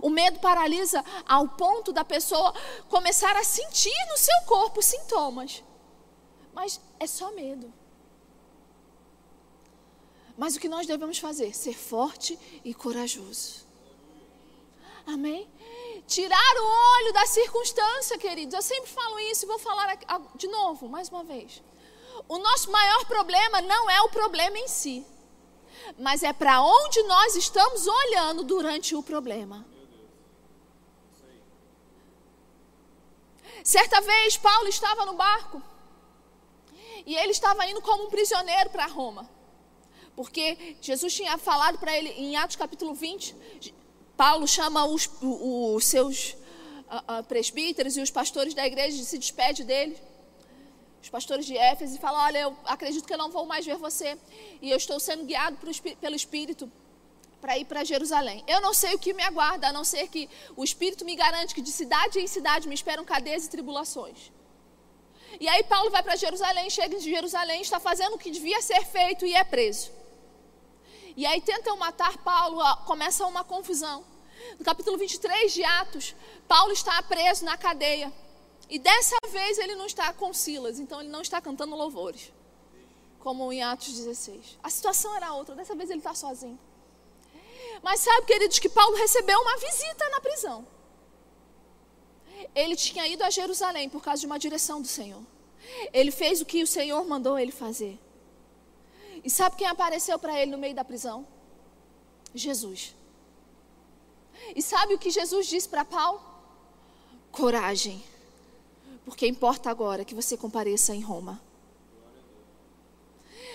O 0.00 0.08
medo 0.08 0.38
paralisa 0.40 1.04
ao 1.28 1.46
ponto 1.46 1.92
da 1.92 2.06
pessoa 2.06 2.54
começar 2.88 3.36
a 3.36 3.44
sentir 3.44 4.06
no 4.10 4.16
seu 4.16 4.40
corpo 4.46 4.80
sintomas. 4.80 5.62
Mas 6.54 6.80
é 6.98 7.06
só 7.06 7.30
medo. 7.32 7.72
Mas 10.36 10.56
o 10.56 10.60
que 10.60 10.68
nós 10.68 10.86
devemos 10.86 11.18
fazer? 11.18 11.54
Ser 11.54 11.74
forte 11.74 12.38
e 12.64 12.72
corajoso. 12.72 13.66
Amém? 15.06 15.48
Tirar 16.06 16.56
o 16.56 17.00
olho 17.00 17.12
da 17.12 17.26
circunstância, 17.26 18.18
queridos. 18.18 18.54
Eu 18.54 18.62
sempre 18.62 18.90
falo 18.90 19.18
isso 19.20 19.44
e 19.44 19.48
vou 19.48 19.58
falar 19.58 19.98
de 20.34 20.46
novo, 20.48 20.88
mais 20.88 21.08
uma 21.08 21.24
vez. 21.24 21.62
O 22.28 22.38
nosso 22.38 22.70
maior 22.70 23.04
problema 23.06 23.60
não 23.60 23.90
é 23.90 24.00
o 24.02 24.08
problema 24.08 24.58
em 24.58 24.68
si 24.68 25.06
mas 25.98 26.22
é 26.22 26.32
para 26.32 26.62
onde 26.62 27.02
nós 27.04 27.36
estamos 27.36 27.86
olhando 27.86 28.42
durante 28.44 28.94
o 28.94 29.02
problema. 29.02 29.66
Certa 33.64 34.00
vez, 34.00 34.36
Paulo 34.36 34.68
estava 34.68 35.06
no 35.06 35.14
barco 35.14 35.62
e 37.06 37.14
ele 37.14 37.30
estava 37.30 37.66
indo 37.66 37.80
como 37.80 38.04
um 38.04 38.10
prisioneiro 38.10 38.70
para 38.70 38.86
Roma, 38.86 39.28
porque 40.14 40.76
Jesus 40.80 41.14
tinha 41.14 41.36
falado 41.38 41.78
para 41.78 41.96
ele 41.96 42.10
em 42.10 42.36
Atos 42.36 42.56
capítulo 42.56 42.94
20. 42.94 43.34
Paulo 44.16 44.46
chama 44.46 44.84
os, 44.84 45.08
os, 45.20 45.84
seus 45.84 46.36
presbíteros 47.26 47.96
e 47.96 48.00
os 48.00 48.10
pastores 48.10 48.54
da 48.54 48.66
igreja 48.66 49.00
e 49.00 49.04
se 49.04 49.18
despede 49.18 49.64
deles 49.64 49.98
os 51.02 51.08
pastores 51.08 51.44
de 51.44 51.56
Éfeso 51.56 51.96
e 51.96 51.98
fala: 51.98 52.24
Olha, 52.26 52.38
eu 52.38 52.56
acredito 52.64 53.06
que 53.06 53.12
eu 53.12 53.18
não 53.18 53.30
vou 53.30 53.44
mais 53.44 53.66
ver 53.66 53.76
você. 53.76 54.16
E 54.60 54.70
eu 54.70 54.76
estou 54.76 55.00
sendo 55.00 55.24
guiado 55.24 55.56
pelo 56.00 56.14
Espírito 56.14 56.70
para 57.40 57.58
ir 57.58 57.64
para 57.64 57.82
Jerusalém. 57.82 58.44
Eu 58.46 58.60
não 58.60 58.72
sei 58.72 58.94
o 58.94 58.98
que 58.98 59.12
me 59.12 59.22
aguarda, 59.22 59.68
a 59.68 59.72
não 59.72 59.82
ser 59.82 60.06
que 60.06 60.30
o 60.56 60.62
Espírito 60.62 61.04
me 61.04 61.16
garante 61.16 61.54
que 61.56 61.60
de 61.60 61.72
cidade 61.72 62.20
em 62.20 62.28
cidade 62.28 62.68
me 62.68 62.74
esperam 62.74 63.04
cadeias 63.04 63.46
e 63.46 63.50
tribulações. 63.50 64.30
E 65.40 65.48
aí 65.48 65.64
Paulo 65.64 65.90
vai 65.90 66.02
para 66.04 66.14
Jerusalém, 66.14 66.70
chega 66.70 66.94
em 66.94 67.00
Jerusalém, 67.00 67.60
está 67.62 67.80
fazendo 67.80 68.14
o 68.14 68.18
que 68.18 68.30
devia 68.30 68.62
ser 68.62 68.84
feito 68.84 69.26
e 69.26 69.34
é 69.34 69.42
preso. 69.42 69.90
E 71.16 71.26
aí 71.26 71.40
tentam 71.40 71.76
matar 71.76 72.18
Paulo, 72.18 72.62
começa 72.86 73.26
uma 73.26 73.44
confusão. 73.44 74.04
No 74.58 74.64
capítulo 74.64 74.98
23 74.98 75.52
de 75.52 75.62
Atos, 75.64 76.14
Paulo 76.48 76.72
está 76.72 77.02
preso 77.02 77.44
na 77.44 77.56
cadeia. 77.56 78.12
E 78.68 78.78
dessa 78.78 79.16
vez 79.30 79.58
ele 79.58 79.74
não 79.74 79.86
está 79.86 80.12
com 80.12 80.32
Silas, 80.32 80.80
então 80.80 81.00
ele 81.00 81.10
não 81.10 81.20
está 81.20 81.40
cantando 81.40 81.76
louvores, 81.76 82.32
como 83.18 83.52
em 83.52 83.62
Atos 83.62 83.92
16. 83.92 84.58
A 84.62 84.70
situação 84.70 85.14
era 85.14 85.34
outra, 85.34 85.54
dessa 85.54 85.74
vez 85.74 85.90
ele 85.90 86.00
está 86.00 86.14
sozinho. 86.14 86.58
Mas 87.82 88.00
sabe, 88.00 88.26
queridos, 88.26 88.58
que 88.58 88.68
Paulo 88.68 88.96
recebeu 88.96 89.38
uma 89.40 89.56
visita 89.58 90.08
na 90.08 90.20
prisão. 90.20 90.66
Ele 92.54 92.76
tinha 92.76 93.06
ido 93.06 93.22
a 93.22 93.30
Jerusalém 93.30 93.88
por 93.88 94.02
causa 94.02 94.20
de 94.20 94.26
uma 94.26 94.38
direção 94.38 94.80
do 94.80 94.88
Senhor. 94.88 95.22
Ele 95.92 96.10
fez 96.10 96.40
o 96.40 96.44
que 96.46 96.62
o 96.62 96.66
Senhor 96.66 97.04
mandou 97.04 97.38
ele 97.38 97.52
fazer. 97.52 97.98
E 99.24 99.30
sabe 99.30 99.56
quem 99.56 99.66
apareceu 99.66 100.18
para 100.18 100.38
ele 100.40 100.50
no 100.50 100.58
meio 100.58 100.74
da 100.74 100.84
prisão? 100.84 101.26
Jesus. 102.34 102.94
E 104.56 104.62
sabe 104.62 104.94
o 104.94 104.98
que 104.98 105.10
Jesus 105.10 105.46
disse 105.46 105.68
para 105.68 105.84
Paulo? 105.84 106.20
Coragem 107.30 108.02
porque 109.04 109.26
importa 109.26 109.70
agora 109.70 110.04
que 110.04 110.14
você 110.14 110.36
compareça 110.36 110.94
em 110.94 111.00
Roma. 111.00 111.40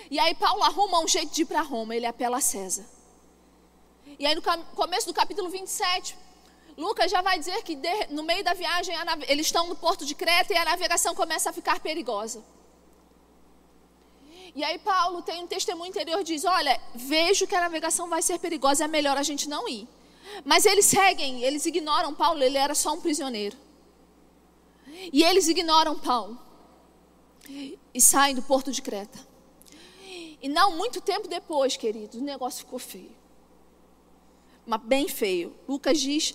E 0.09 0.19
aí 0.19 0.33
Paulo 0.35 0.63
arruma 0.63 0.99
um 0.99 1.07
jeito 1.07 1.33
de 1.33 1.41
ir 1.41 1.45
para 1.45 1.61
Roma, 1.61 1.95
ele 1.95 2.05
apela 2.05 2.37
a 2.37 2.41
César. 2.41 2.85
E 4.19 4.25
aí 4.25 4.35
no 4.35 4.41
começo 4.41 5.07
do 5.07 5.13
capítulo 5.13 5.49
27, 5.49 6.17
Lucas 6.77 7.11
já 7.11 7.21
vai 7.21 7.37
dizer 7.37 7.61
que 7.63 7.77
no 8.09 8.23
meio 8.23 8.43
da 8.43 8.53
viagem 8.53 8.95
eles 9.27 9.47
estão 9.47 9.67
no 9.67 9.75
porto 9.75 10.05
de 10.05 10.15
Creta 10.15 10.53
e 10.53 10.57
a 10.57 10.65
navegação 10.65 11.13
começa 11.13 11.49
a 11.49 11.53
ficar 11.53 11.79
perigosa. 11.79 12.43
E 14.57 14.63
aí 14.63 14.79
Paulo 14.79 15.21
tem 15.21 15.43
um 15.43 15.45
testemunho 15.45 15.89
interior 15.89 16.23
diz: 16.23 16.43
"Olha, 16.43 16.81
vejo 16.95 17.45
que 17.45 17.53
a 17.53 17.61
navegação 17.61 18.09
vai 18.09 18.23
ser 18.23 18.39
perigosa, 18.39 18.85
é 18.85 18.87
melhor 18.87 19.15
a 19.15 19.21
gente 19.21 19.47
não 19.47 19.69
ir". 19.69 19.87
Mas 20.43 20.65
eles 20.65 20.85
seguem, 20.85 21.43
eles 21.43 21.63
ignoram 21.67 22.11
Paulo, 22.15 22.41
ele 22.41 22.57
era 22.57 22.73
só 22.73 22.93
um 22.95 22.99
prisioneiro. 22.99 23.55
E 25.13 25.21
eles 25.23 25.47
ignoram 25.47 25.95
Paulo 25.99 26.39
e 27.93 28.01
saem 28.01 28.33
do 28.33 28.41
porto 28.41 28.71
de 28.71 28.81
Creta. 28.81 29.19
E 30.41 30.49
não 30.49 30.75
muito 30.75 31.01
tempo 31.01 31.27
depois, 31.27 31.77
querido, 31.77 32.17
o 32.17 32.21
negócio 32.21 32.65
ficou 32.65 32.79
feio. 32.79 33.15
Mas 34.65 34.81
bem 34.81 35.07
feio. 35.07 35.55
Lucas 35.67 35.99
diz 35.99 36.33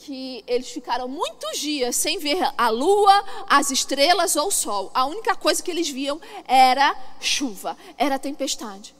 que 0.00 0.42
eles 0.46 0.70
ficaram 0.70 1.06
muitos 1.06 1.58
dias 1.58 1.94
sem 1.94 2.18
ver 2.18 2.38
a 2.56 2.70
lua, 2.70 3.24
as 3.46 3.70
estrelas 3.70 4.34
ou 4.34 4.48
o 4.48 4.50
sol. 4.50 4.90
A 4.94 5.04
única 5.04 5.34
coisa 5.34 5.62
que 5.62 5.70
eles 5.70 5.90
viam 5.90 6.18
era 6.46 6.96
chuva, 7.20 7.76
era 7.98 8.18
tempestade. 8.18 8.94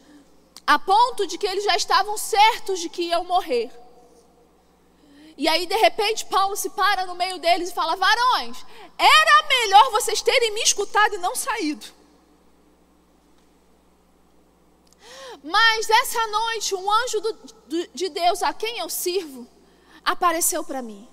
A 0.66 0.78
ponto 0.78 1.26
de 1.26 1.38
que 1.38 1.47
eles 1.47 1.64
já 1.64 1.75
estavam 1.75 2.19
certos 2.19 2.80
de 2.80 2.88
que 2.90 3.02
iam 3.02 3.25
morrer. 3.25 3.71
E 5.38 5.49
aí, 5.49 5.64
de 5.64 5.76
repente, 5.76 6.26
Paulo 6.26 6.54
se 6.54 6.69
para 6.71 7.07
no 7.07 7.14
meio 7.14 7.38
deles 7.38 7.71
e 7.71 7.75
fala: 7.75 7.97
Varões, 7.97 8.59
era 8.99 9.49
melhor 9.49 9.90
vocês 9.92 10.21
terem 10.21 10.52
me 10.52 10.61
escutado 10.61 11.14
e 11.14 11.19
não 11.19 11.35
saído. 11.35 11.87
Mas 15.42 15.88
essa 15.88 16.26
noite, 16.26 16.75
um 16.75 16.92
anjo 16.92 17.21
do, 17.23 17.33
do, 17.33 17.88
de 17.95 18.11
Deus 18.11 18.42
a 18.42 18.52
quem 18.52 18.78
eu 18.78 18.90
sirvo 18.90 19.49
apareceu 20.04 20.64
para 20.64 20.83
mim. 20.83 21.09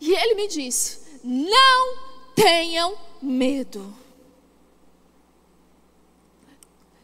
E 0.00 0.12
ele 0.14 0.34
me 0.34 0.48
disse: 0.48 1.20
Não 1.22 1.96
tenham 2.34 2.96
medo. 3.20 3.94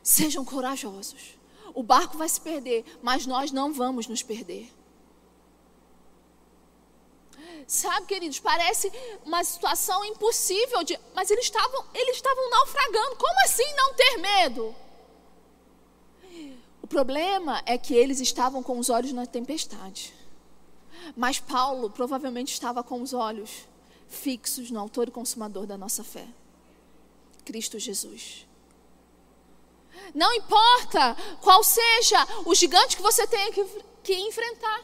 Sejam 0.03 0.45
corajosos. 0.45 1.39
O 1.75 1.83
barco 1.83 2.17
vai 2.17 2.29
se 2.29 2.41
perder, 2.41 2.85
mas 3.03 3.27
nós 3.27 3.53
não 3.53 3.73
vamos 3.73 4.07
nos 4.07 4.23
perder. 4.23 4.73
Sabe, 7.67 8.07
queridos, 8.07 8.41
parece 8.41 8.91
uma 9.27 9.45
situação 9.45 10.03
impossível 10.07 10.83
de, 10.83 10.99
mas 11.15 11.31
eles 11.31 11.45
estavam, 11.45 11.85
eles 11.93 12.17
estavam 12.17 12.49
naufragando. 12.49 13.17
Como 13.17 13.45
assim 13.45 13.75
não 13.75 13.93
ter 13.93 14.17
medo? 14.17 14.75
O 16.89 16.97
problema 16.99 17.63
é 17.67 17.77
que 17.77 17.95
eles 17.95 18.19
estavam 18.19 18.63
com 18.63 18.79
os 18.79 18.89
olhos 18.89 19.13
na 19.13 19.27
tempestade. 19.27 20.15
Mas 21.15 21.39
Paulo 21.39 21.91
provavelmente 21.91 22.51
estava 22.51 22.83
com 22.83 23.03
os 23.03 23.13
olhos 23.13 23.69
fixos 24.09 24.71
no 24.71 24.81
autor 24.81 25.07
e 25.07 25.11
consumador 25.11 25.67
da 25.67 25.77
nossa 25.77 26.03
fé. 26.03 26.27
Cristo 27.45 27.79
Jesus. 27.79 28.47
Não 30.15 30.33
importa 30.33 31.15
qual 31.43 31.63
seja 31.63 32.27
o 32.47 32.55
gigante 32.55 32.97
que 32.97 33.03
você 33.03 33.27
tenha 33.27 33.53
que, 33.53 33.63
que 34.03 34.15
enfrentar. 34.15 34.83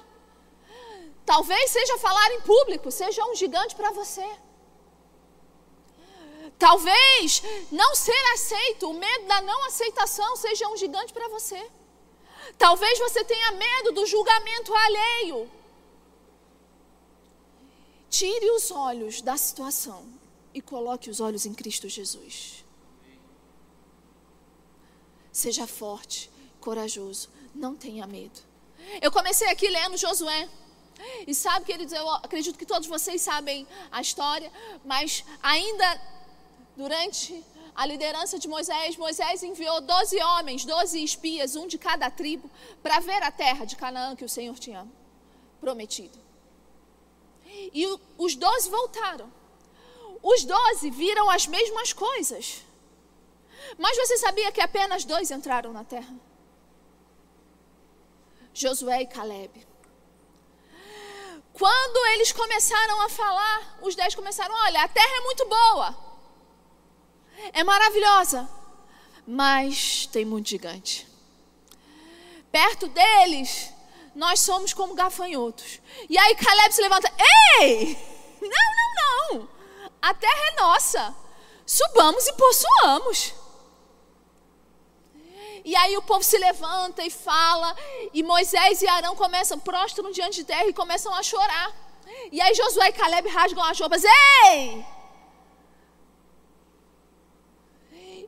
Talvez 1.25 1.71
seja 1.71 1.97
falar 1.97 2.33
em 2.33 2.43
público, 2.43 2.91
seja 2.91 3.25
um 3.25 3.35
gigante 3.35 3.75
para 3.75 3.93
você. 3.93 4.31
Talvez 6.59 7.43
não 7.73 7.95
ser 7.95 8.33
aceito, 8.35 8.91
o 8.91 8.93
medo 8.93 9.27
da 9.27 9.41
não 9.41 9.65
aceitação 9.65 10.37
seja 10.37 10.69
um 10.69 10.77
gigante 10.77 11.11
para 11.11 11.29
você. 11.29 11.67
Talvez 12.59 12.99
você 12.99 13.25
tenha 13.25 13.53
medo 13.53 13.93
do 13.93 14.07
julgamento 14.07 14.75
alheio. 14.75 15.51
Tire 18.09 18.51
os 18.51 18.71
olhos 18.71 19.21
da 19.21 19.37
situação 19.37 20.07
e 20.53 20.61
coloque 20.61 21.11
os 21.11 21.21
olhos 21.21 21.47
em 21.47 21.53
Cristo 21.53 21.89
Jesus. 21.89 22.65
Seja 25.33 25.67
forte, 25.67 26.31
corajoso. 26.61 27.29
não 27.55 27.75
tenha 27.75 28.07
medo. 28.07 28.41
Eu 29.01 29.11
comecei 29.11 29.49
aqui 29.49 29.69
lendo 29.69 29.97
Josué. 29.97 30.49
E 31.27 31.35
sabe, 31.35 31.67
queridos, 31.67 31.93
eu 31.93 32.09
acredito 32.09 32.59
que 32.59 32.67
todos 32.67 32.89
vocês 32.89 33.21
sabem 33.21 33.67
a 33.91 34.01
história, 34.01 34.51
mas 34.85 35.25
ainda 35.43 36.01
durante 36.77 37.45
a 37.75 37.87
liderança 37.87 38.39
de 38.39 38.47
Moisés, 38.47 38.97
Moisés 38.97 39.43
enviou 39.43 39.81
12 39.81 40.23
homens, 40.23 40.65
12 40.65 41.03
espias, 41.03 41.57
um 41.57 41.67
de 41.67 41.77
cada 41.77 42.11
tribo, 42.11 42.49
para 42.83 43.01
ver 43.01 43.23
a 43.23 43.33
terra 43.33 43.65
de 43.65 43.75
Canaã 43.75 44.15
que 44.15 44.25
o 44.25 44.29
Senhor 44.29 44.57
tinha 44.59 44.87
prometido. 45.61 46.19
E 47.47 47.87
os 48.17 48.37
12 48.37 48.71
voltaram. 48.71 49.33
Os 50.23 50.45
12 50.45 50.91
viram 50.91 51.29
as 51.29 51.47
mesmas 51.47 51.93
coisas. 51.93 52.63
Mas 53.77 53.97
você 53.97 54.19
sabia 54.19 54.53
que 54.53 54.61
apenas 54.61 55.05
dois 55.05 55.31
entraram 55.31 55.73
na 55.73 55.85
terra? 55.85 56.15
Josué 58.53 59.03
e 59.03 59.07
Caleb. 59.07 59.67
Quando 61.53 62.07
eles 62.15 62.33
começaram 62.33 63.01
a 63.03 63.09
falar, 63.09 63.79
os 63.83 63.95
dez 63.95 64.15
começaram: 64.15 64.55
olha, 64.55 64.83
a 64.83 64.89
terra 64.89 65.17
é 65.17 65.21
muito 65.21 65.47
boa, 65.47 66.04
é 67.53 67.65
maravilhosa, 67.65 68.49
mas 69.27 70.07
tem 70.13 70.25
muito 70.25 70.49
gigante. 70.49 71.07
Perto 72.51 72.87
deles, 72.89 73.73
nós 74.15 74.41
somos 74.41 74.73
como 74.73 74.95
gafanhotos. 74.95 75.81
E 76.09 76.17
aí 76.17 76.35
Caleb 76.37 76.75
se 76.75 76.83
levanta: 76.83 77.13
ei, 77.61 77.99
não, 78.41 78.49
não, 78.49 79.39
não, 79.39 79.49
a 80.01 80.15
terra 80.15 80.49
é 80.53 80.61
nossa, 80.61 81.15
subamos 81.67 82.27
e 82.27 82.33
possuamos. 82.35 83.35
E 85.65 85.75
aí 85.75 85.97
o 85.97 86.03
povo 86.03 86.23
se 86.23 86.37
levanta 86.37 87.03
e 87.03 87.11
fala, 87.11 87.75
e 88.13 88.23
Moisés 88.23 88.83
e 88.83 88.87
Arão 88.87 89.17
começam, 89.17 89.59
prostram 89.59 90.11
diante 90.11 90.37
de 90.37 90.45
terra 90.45 90.67
e 90.67 90.75
começam 90.75 91.13
a 91.15 91.23
chorar. 91.23 91.73
E 92.31 92.39
aí 92.39 92.55
Josué 92.55 92.91
e 92.91 92.93
Caleb 92.93 93.29
rasgam 93.31 93.65
as 93.65 93.81
roupas, 93.81 94.03
ei! 94.05 94.85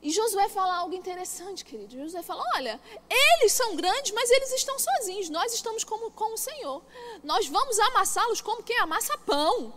E 0.07 0.13
Josué 0.13 0.49
fala 0.49 0.77
algo 0.77 0.95
interessante, 0.95 1.65
querido. 1.65 1.99
Josué 1.99 2.23
fala: 2.23 2.45
olha, 2.55 2.81
eles 3.11 3.51
são 3.51 3.75
grandes, 3.75 4.13
mas 4.13 4.31
eles 4.31 4.53
estão 4.53 4.79
sozinhos. 4.79 5.29
Nós 5.29 5.53
estamos 5.53 5.83
como, 5.83 6.13
com 6.13 6.33
o 6.33 6.37
Senhor. 6.37 6.81
Nós 7.25 7.49
vamos 7.49 7.77
amassá-los 7.81 8.41
como 8.41 8.63
quem 8.63 8.79
amassa 8.79 9.19
pão. 9.19 9.75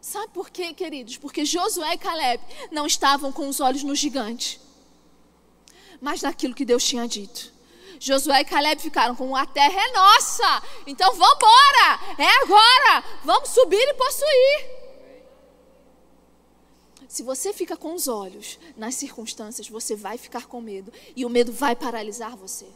Sabe 0.00 0.28
por 0.32 0.48
quê, 0.48 0.72
queridos? 0.72 1.18
Porque 1.18 1.44
Josué 1.44 1.92
e 1.92 1.98
Caleb 1.98 2.42
não 2.70 2.86
estavam 2.86 3.30
com 3.30 3.50
os 3.50 3.60
olhos 3.60 3.82
no 3.82 3.94
gigante, 3.94 4.58
mas 6.00 6.22
naquilo 6.22 6.54
que 6.54 6.64
Deus 6.64 6.82
tinha 6.82 7.06
dito. 7.06 7.52
Josué 8.00 8.40
e 8.40 8.44
Caleb 8.46 8.80
ficaram 8.80 9.14
com 9.14 9.36
a 9.36 9.44
terra 9.44 9.78
é 9.78 9.92
nossa, 9.92 10.62
então 10.86 11.12
vamos 11.12 11.36
embora, 11.36 12.00
é 12.18 12.42
agora, 12.44 13.04
vamos 13.22 13.50
subir 13.50 13.76
e 13.76 13.94
possuir. 13.94 14.81
Se 17.12 17.22
você 17.22 17.52
fica 17.52 17.76
com 17.76 17.92
os 17.92 18.08
olhos 18.08 18.58
nas 18.74 18.94
circunstâncias, 18.94 19.68
você 19.68 19.94
vai 19.94 20.16
ficar 20.16 20.46
com 20.46 20.62
medo 20.62 20.90
e 21.14 21.26
o 21.26 21.28
medo 21.28 21.52
vai 21.52 21.76
paralisar 21.76 22.34
você. 22.34 22.66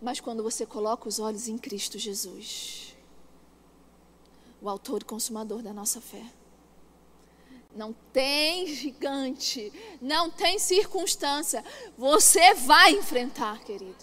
Mas 0.00 0.20
quando 0.20 0.40
você 0.40 0.64
coloca 0.64 1.08
os 1.08 1.18
olhos 1.18 1.48
em 1.48 1.58
Cristo 1.58 1.98
Jesus, 1.98 2.94
o 4.62 4.68
autor 4.68 5.02
e 5.02 5.04
consumador 5.04 5.62
da 5.62 5.72
nossa 5.72 6.00
fé. 6.00 6.24
Não 7.74 7.92
tem 8.12 8.68
gigante, 8.68 9.72
não 10.00 10.30
tem 10.30 10.56
circunstância. 10.60 11.64
Você 11.98 12.54
vai 12.54 12.92
enfrentar, 12.92 13.64
querido. 13.64 13.98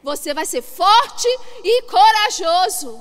Você 0.00 0.32
vai 0.32 0.46
ser 0.46 0.62
forte 0.62 1.26
e 1.64 1.82
corajoso. 1.90 3.00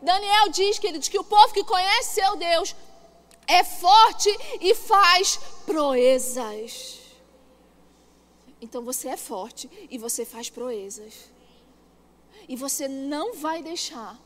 Daniel 0.00 0.50
diz, 0.50 0.78
queridos, 0.78 1.08
que 1.08 1.18
o 1.18 1.24
povo 1.24 1.52
que 1.52 1.64
conhece 1.64 2.14
seu 2.14 2.36
Deus 2.36 2.76
é 3.46 3.62
forte 3.64 4.28
e 4.60 4.74
faz 4.74 5.36
proezas. 5.64 7.00
Então 8.60 8.82
você 8.84 9.08
é 9.08 9.16
forte 9.16 9.68
e 9.90 9.98
você 9.98 10.24
faz 10.24 10.50
proezas. 10.50 11.30
E 12.48 12.56
você 12.56 12.88
não 12.88 13.34
vai 13.34 13.62
deixar 13.62 14.18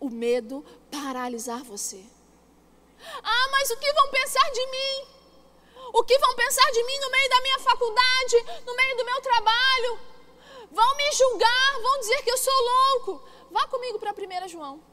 o 0.00 0.10
medo 0.10 0.64
paralisar 0.90 1.62
você. 1.62 2.02
Ah, 3.22 3.48
mas 3.50 3.70
o 3.70 3.76
que 3.76 3.92
vão 3.92 4.10
pensar 4.10 4.50
de 4.50 4.66
mim? 4.66 5.06
O 5.92 6.04
que 6.04 6.18
vão 6.18 6.34
pensar 6.34 6.70
de 6.70 6.82
mim 6.84 6.98
no 7.00 7.10
meio 7.10 7.28
da 7.30 7.40
minha 7.40 7.58
faculdade, 7.58 8.62
no 8.66 8.76
meio 8.76 8.96
do 8.96 9.04
meu 9.04 9.20
trabalho? 9.20 9.98
Vão 10.70 10.96
me 10.96 11.12
julgar, 11.12 11.80
vão 11.82 11.98
dizer 12.00 12.22
que 12.22 12.30
eu 12.30 12.38
sou 12.38 12.54
louco. 12.54 13.22
Vá 13.50 13.66
comigo 13.68 13.98
para 13.98 14.12
1 14.12 14.48
João. 14.48 14.91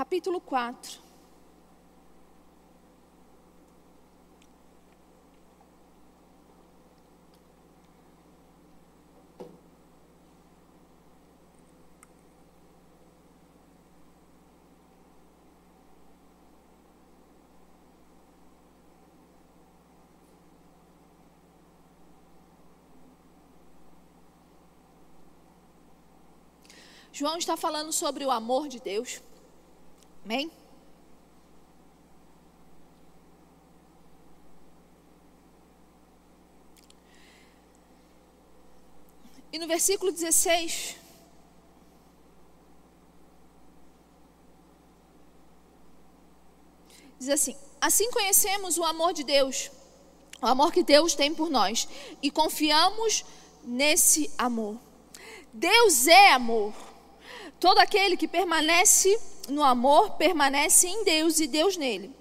Capítulo 0.00 0.40
4. 0.40 0.98
João 27.12 27.36
está 27.36 27.54
falando 27.54 27.92
sobre 27.92 28.24
o 28.24 28.30
amor 28.30 28.66
de 28.66 28.80
Deus. 28.80 29.20
Amém? 30.24 30.50
E 39.52 39.58
no 39.58 39.66
versículo 39.66 40.12
16, 40.12 40.96
diz 47.18 47.28
assim: 47.28 47.56
Assim 47.80 48.10
conhecemos 48.12 48.78
o 48.78 48.84
amor 48.84 49.12
de 49.12 49.24
Deus, 49.24 49.70
o 50.40 50.46
amor 50.46 50.72
que 50.72 50.84
Deus 50.84 51.14
tem 51.14 51.34
por 51.34 51.50
nós, 51.50 51.88
e 52.22 52.30
confiamos 52.30 53.24
nesse 53.64 54.30
amor. 54.38 54.78
Deus 55.52 56.06
é 56.06 56.30
amor. 56.30 56.72
Todo 57.58 57.78
aquele 57.78 58.16
que 58.16 58.28
permanece 58.28 59.20
no 59.48 59.62
amor 59.64 60.10
permanece 60.12 60.88
em 60.88 61.04
Deus 61.04 61.40
e 61.40 61.46
Deus 61.46 61.76
nele. 61.76 62.14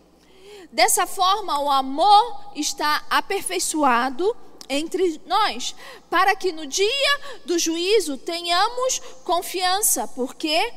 Dessa 0.72 1.08
forma, 1.08 1.60
o 1.60 1.70
amor 1.70 2.52
está 2.56 3.04
aperfeiçoado 3.10 4.36
entre 4.70 5.20
nós, 5.26 5.76
para 6.10 6.36
que 6.36 6.52
no 6.52 6.68
dia 6.68 7.20
do 7.44 7.58
juízo 7.58 8.18
tenhamos 8.18 9.00
confiança, 9.24 10.08
porque 10.10 10.72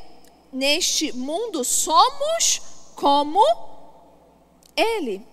neste 0.50 1.12
mundo 1.12 1.62
somos 1.62 2.62
como 2.94 3.44
Ele. 4.74 5.26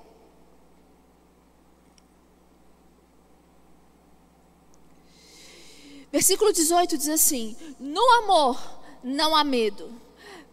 Versículo 6.11 6.51
18 6.51 6.97
diz 6.97 7.07
assim: 7.07 7.55
No 7.79 8.01
amor 8.23 8.59
não 9.03 9.35
há 9.35 9.43
medo. 9.43 9.93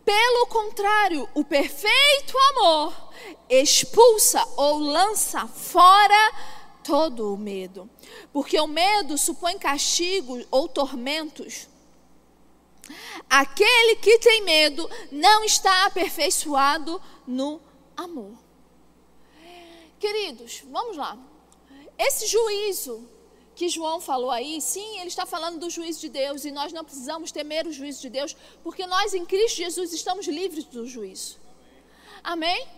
Pelo 0.06 0.46
contrário, 0.46 1.28
o 1.34 1.44
perfeito 1.44 2.38
amor 2.50 3.10
expulsa 3.50 4.46
ou 4.56 4.78
lança 4.78 5.48
fora 5.48 6.32
todo 6.84 7.34
o 7.34 7.36
medo. 7.36 7.90
Porque 8.32 8.58
o 8.60 8.68
medo 8.68 9.18
supõe 9.18 9.58
castigo 9.58 10.40
ou 10.48 10.68
tormentos. 10.68 11.68
Aquele 13.28 13.96
que 13.96 14.20
tem 14.20 14.44
medo 14.44 14.88
não 15.10 15.42
está 15.42 15.86
aperfeiçoado 15.86 17.02
no 17.26 17.60
amor. 17.96 18.38
Queridos, 19.98 20.62
vamos 20.70 20.96
lá. 20.96 21.18
Esse 21.98 22.28
juízo 22.28 23.08
que 23.56 23.70
João 23.70 24.02
falou 24.02 24.30
aí, 24.30 24.60
sim, 24.60 24.98
ele 24.98 25.08
está 25.08 25.24
falando 25.24 25.58
do 25.58 25.70
juízo 25.70 25.98
de 25.98 26.10
Deus 26.10 26.44
e 26.44 26.50
nós 26.50 26.74
não 26.74 26.84
precisamos 26.84 27.32
temer 27.32 27.66
o 27.66 27.72
juízo 27.72 28.02
de 28.02 28.10
Deus, 28.10 28.36
porque 28.62 28.86
nós 28.86 29.14
em 29.14 29.24
Cristo 29.24 29.56
Jesus 29.56 29.94
estamos 29.94 30.26
livres 30.28 30.64
do 30.64 30.86
juízo. 30.86 31.38
Amém? 32.22 32.68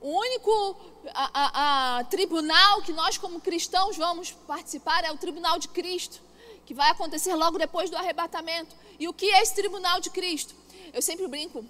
O 0.00 0.08
único 0.08 0.76
a, 1.12 1.30
a, 1.34 1.98
a, 1.98 2.04
tribunal 2.04 2.80
que 2.82 2.92
nós, 2.92 3.18
como 3.18 3.38
cristãos, 3.38 3.98
vamos 3.98 4.30
participar 4.46 5.04
é 5.04 5.12
o 5.12 5.18
tribunal 5.18 5.58
de 5.58 5.68
Cristo, 5.68 6.22
que 6.64 6.72
vai 6.72 6.90
acontecer 6.90 7.34
logo 7.34 7.58
depois 7.58 7.90
do 7.90 7.96
arrebatamento. 7.96 8.74
E 8.98 9.06
o 9.06 9.12
que 9.12 9.30
é 9.30 9.42
esse 9.42 9.54
tribunal 9.54 10.00
de 10.00 10.08
Cristo? 10.08 10.54
Eu 10.92 11.02
sempre 11.02 11.28
brinco 11.28 11.62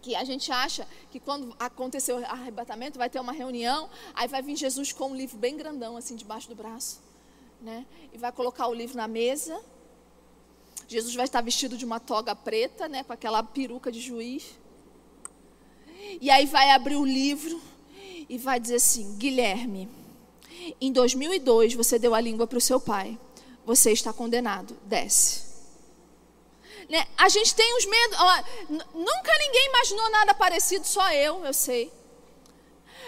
que 0.00 0.14
a 0.14 0.24
gente 0.24 0.50
acha 0.50 0.86
que 1.10 1.20
quando 1.20 1.54
acontecer 1.58 2.14
o 2.14 2.24
arrebatamento 2.24 2.98
vai 2.98 3.10
ter 3.10 3.20
uma 3.20 3.32
reunião, 3.32 3.90
aí 4.14 4.28
vai 4.28 4.40
vir 4.40 4.56
Jesus 4.56 4.92
com 4.92 5.10
um 5.10 5.16
livro 5.16 5.36
bem 5.36 5.56
grandão 5.56 5.96
assim 5.96 6.16
debaixo 6.16 6.48
do 6.48 6.54
braço, 6.54 7.00
né? 7.60 7.86
E 8.12 8.18
vai 8.18 8.32
colocar 8.32 8.66
o 8.68 8.74
livro 8.74 8.96
na 8.96 9.08
mesa. 9.08 9.60
Jesus 10.86 11.14
vai 11.14 11.24
estar 11.24 11.40
vestido 11.40 11.76
de 11.76 11.84
uma 11.84 11.98
toga 11.98 12.34
preta, 12.34 12.88
né, 12.88 13.02
com 13.02 13.12
aquela 13.12 13.42
peruca 13.42 13.90
de 13.90 14.00
juiz. 14.00 14.58
E 16.20 16.30
aí 16.30 16.46
vai 16.46 16.70
abrir 16.70 16.96
o 16.96 17.04
livro 17.04 17.60
e 18.28 18.38
vai 18.38 18.60
dizer 18.60 18.76
assim: 18.76 19.16
Guilherme, 19.16 19.88
em 20.80 20.92
2002 20.92 21.74
você 21.74 21.98
deu 21.98 22.14
a 22.14 22.20
língua 22.20 22.46
para 22.46 22.58
o 22.58 22.60
seu 22.60 22.80
pai. 22.80 23.18
Você 23.64 23.92
está 23.92 24.12
condenado. 24.12 24.76
Desce. 24.84 25.42
Né? 26.88 27.06
A 27.16 27.28
gente 27.28 27.54
tem 27.54 27.76
os 27.78 27.86
medos. 27.86 28.18
Ó, 28.18 28.44
nunca 28.94 29.38
ninguém 29.38 29.68
imaginou 29.68 30.10
nada 30.10 30.34
parecido, 30.34 30.86
só 30.86 31.12
eu, 31.12 31.44
eu 31.44 31.54
sei. 31.54 31.90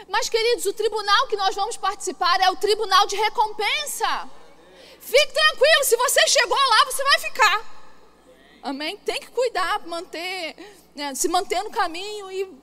Mas, 0.09 0.29
queridos, 0.29 0.67
o 0.67 0.73
tribunal 0.73 1.27
que 1.29 1.37
nós 1.37 1.55
vamos 1.55 1.77
participar 1.77 2.41
é 2.41 2.51
o 2.51 2.57
tribunal 2.57 3.07
de 3.07 3.17
recompensa. 3.17 4.31
Fique 5.01 5.33
tranquilo, 5.33 5.85
se 5.85 5.97
você 5.97 6.27
chegou 6.29 6.57
lá, 6.57 6.85
você 6.85 7.05
vai 7.05 7.19
ficar. 7.21 7.77
Amém? 8.63 8.97
Tem 8.99 9.21
que 9.21 9.31
cuidar, 9.31 9.87
manter, 9.87 10.57
né, 10.95 11.15
se 11.15 11.29
manter 11.29 11.63
no 11.63 11.71
caminho 11.71 12.31
e 12.31 12.59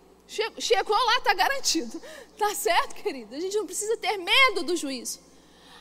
chegou 0.59 0.97
lá, 0.97 1.17
está 1.17 1.33
garantido. 1.33 2.01
Tá 2.35 2.53
certo, 2.55 2.95
querido? 2.95 3.35
A 3.35 3.39
gente 3.39 3.55
não 3.55 3.65
precisa 3.65 3.95
ter 3.95 4.17
medo 4.17 4.63
do 4.63 4.75
juízo. 4.75 5.19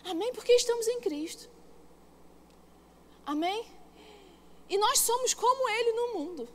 Amém? 0.05 0.33
Porque 0.35 0.53
estamos 0.53 0.87
em 0.87 1.01
Cristo. 1.01 1.49
Amém? 3.25 3.65
E 4.69 4.77
nós 4.77 4.99
somos 4.99 5.33
como 5.33 5.69
Ele 5.71 5.93
no 5.93 6.15
mundo. 6.19 6.49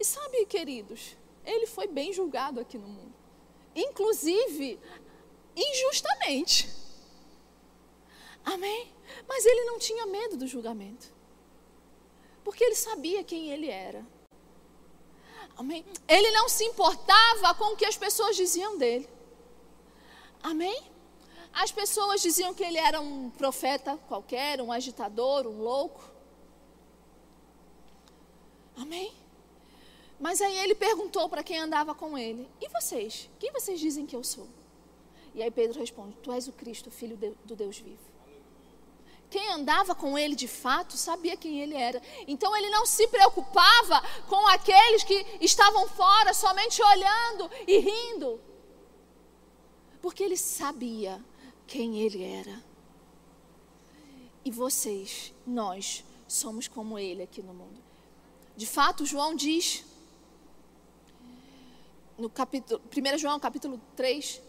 E 0.00 0.04
sabe, 0.04 0.46
queridos, 0.46 1.14
Ele 1.44 1.66
foi 1.66 1.86
bem 1.86 2.10
julgado 2.12 2.58
aqui 2.58 2.78
no 2.78 2.88
mundo. 2.88 3.15
Inclusive, 3.76 4.80
injustamente. 5.54 6.68
Amém? 8.42 8.90
Mas 9.28 9.44
ele 9.44 9.64
não 9.64 9.78
tinha 9.78 10.06
medo 10.06 10.36
do 10.38 10.46
julgamento. 10.46 11.12
Porque 12.42 12.64
ele 12.64 12.74
sabia 12.74 13.22
quem 13.22 13.50
ele 13.50 13.68
era. 13.68 14.04
Amém? 15.56 15.84
Ele 16.08 16.30
não 16.30 16.48
se 16.48 16.64
importava 16.64 17.54
com 17.54 17.74
o 17.74 17.76
que 17.76 17.84
as 17.84 17.96
pessoas 17.96 18.34
diziam 18.34 18.78
dele. 18.78 19.08
Amém? 20.42 20.90
As 21.52 21.70
pessoas 21.70 22.22
diziam 22.22 22.54
que 22.54 22.62
ele 22.62 22.78
era 22.78 23.00
um 23.00 23.30
profeta 23.30 23.98
qualquer, 24.08 24.60
um 24.60 24.72
agitador, 24.72 25.46
um 25.46 25.62
louco. 25.62 26.02
Amém? 28.76 29.12
Mas 30.18 30.40
aí 30.40 30.58
ele 30.58 30.74
perguntou 30.74 31.28
para 31.28 31.42
quem 31.42 31.58
andava 31.58 31.94
com 31.94 32.16
ele: 32.16 32.48
E 32.60 32.68
vocês? 32.68 33.28
Quem 33.38 33.52
vocês 33.52 33.78
dizem 33.78 34.06
que 34.06 34.16
eu 34.16 34.24
sou? 34.24 34.48
E 35.34 35.42
aí 35.42 35.50
Pedro 35.50 35.78
responde: 35.78 36.16
Tu 36.22 36.32
és 36.32 36.48
o 36.48 36.52
Cristo, 36.52 36.90
filho 36.90 37.16
do 37.44 37.54
Deus 37.54 37.78
vivo. 37.78 38.16
Quem 39.28 39.50
andava 39.50 39.94
com 39.94 40.16
ele 40.16 40.34
de 40.34 40.46
fato 40.46 40.96
sabia 40.96 41.36
quem 41.36 41.60
ele 41.60 41.74
era. 41.74 42.00
Então 42.26 42.56
ele 42.56 42.70
não 42.70 42.86
se 42.86 43.06
preocupava 43.08 44.00
com 44.28 44.46
aqueles 44.48 45.02
que 45.02 45.26
estavam 45.40 45.88
fora, 45.88 46.32
somente 46.32 46.80
olhando 46.80 47.50
e 47.66 47.78
rindo. 47.78 48.40
Porque 50.00 50.22
ele 50.22 50.36
sabia 50.36 51.22
quem 51.66 52.00
ele 52.00 52.22
era. 52.22 52.64
E 54.44 54.50
vocês, 54.50 55.34
nós, 55.44 56.04
somos 56.28 56.68
como 56.68 56.98
ele 56.98 57.22
aqui 57.22 57.42
no 57.42 57.52
mundo. 57.52 57.82
De 58.56 58.64
fato, 58.64 59.04
João 59.04 59.34
diz, 59.34 59.84
no 62.18 62.28
capítulo, 62.30 62.80
1 62.94 63.18
João 63.18 63.38
capítulo 63.38 63.80
3, 63.94 64.40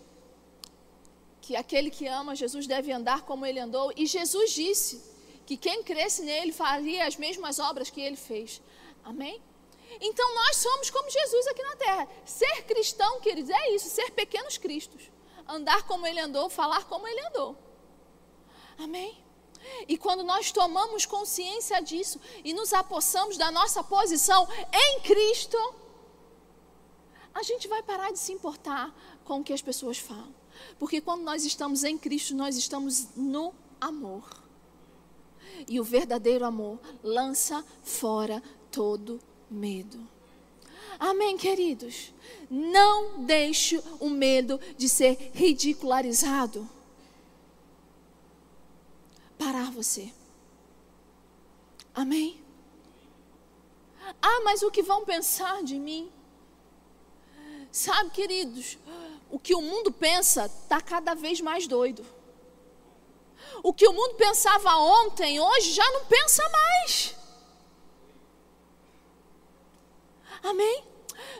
que 1.42 1.56
aquele 1.56 1.90
que 1.90 2.08
ama 2.08 2.36
Jesus 2.36 2.68
deve 2.68 2.92
andar 2.92 3.24
como 3.24 3.46
ele 3.46 3.60
andou, 3.60 3.92
e 3.96 4.06
Jesus 4.06 4.52
disse 4.52 5.04
que 5.46 5.56
quem 5.58 5.84
cresce 5.84 6.24
nele 6.24 6.52
faria 6.52 7.08
as 7.08 7.16
mesmas 7.16 7.60
obras 7.60 7.90
que 7.90 8.02
ele 8.02 8.18
fez. 8.18 8.62
Amém? 9.04 9.42
Então 10.02 10.36
nós 10.36 10.58
somos 10.58 10.90
como 10.90 11.10
Jesus 11.10 11.48
aqui 11.48 11.64
na 11.64 11.76
terra. 11.76 12.08
Ser 12.26 12.64
cristão, 12.64 13.22
queridos, 13.22 13.50
é 13.50 13.72
isso, 13.72 13.90
ser 13.90 14.12
pequenos 14.12 14.58
cristos 14.58 15.10
andar 15.48 15.84
como 15.84 16.06
ele 16.06 16.20
andou, 16.20 16.50
falar 16.50 16.84
como 16.86 17.08
ele 17.08 17.22
andou. 17.28 17.56
Amém? 18.78 19.24
E 19.88 19.98
quando 19.98 20.24
nós 20.24 20.52
tomamos 20.52 21.06
consciência 21.06 21.82
disso 21.82 22.20
e 22.44 22.54
nos 22.54 22.74
apossamos 22.74 23.38
da 23.38 23.52
nossa 23.52 23.84
posição 23.84 24.48
em 24.72 25.00
Cristo, 25.02 25.58
a 27.38 27.44
gente 27.44 27.68
vai 27.68 27.84
parar 27.84 28.12
de 28.12 28.20
se 28.20 28.32
importar 28.32 28.94
com 29.24 29.40
o 29.40 29.44
que 29.44 29.54
as 29.54 29.62
pessoas 29.62 29.98
falam. 29.98 30.34
Porque 30.80 31.00
quando 31.00 31.22
nós 31.22 31.46
estamos 31.46 31.84
em 31.84 31.98
Cristo, 31.98 32.36
nós 32.36 32.58
estamos 32.58 33.10
no 33.16 33.54
amor. 33.80 34.28
E 35.68 35.80
o 35.80 35.84
verdadeiro 35.84 36.46
amor 36.46 36.80
lança 37.04 37.64
fora 37.84 38.42
todo 38.72 39.20
medo. 39.50 40.00
Amém, 41.00 41.38
queridos? 41.38 42.12
Não 42.50 43.24
deixe 43.24 43.82
o 44.00 44.10
medo 44.10 44.60
de 44.76 44.90
ser 44.90 45.32
ridicularizado 45.34 46.68
parar 49.38 49.72
você. 49.72 50.12
Amém? 51.94 52.42
Ah, 54.22 54.42
mas 54.44 54.64
o 54.64 54.72
que 54.72 54.82
vão 54.82 55.06
pensar 55.06 55.62
de 55.64 55.78
mim? 55.78 56.12
Sabe, 57.72 58.10
queridos, 58.12 58.78
o 59.30 59.38
que 59.38 59.54
o 59.54 59.62
mundo 59.62 59.92
pensa 59.92 60.46
está 60.46 60.82
cada 60.82 61.14
vez 61.14 61.42
mais 61.42 61.68
doido. 61.68 62.06
O 63.64 63.74
que 63.74 63.88
o 63.88 63.94
mundo 63.94 64.16
pensava 64.16 64.76
ontem, 64.78 65.40
hoje 65.40 65.72
já 65.72 65.92
não 65.92 66.06
pensa 66.06 66.44
mais. 66.50 67.16
Amém? 70.44 70.84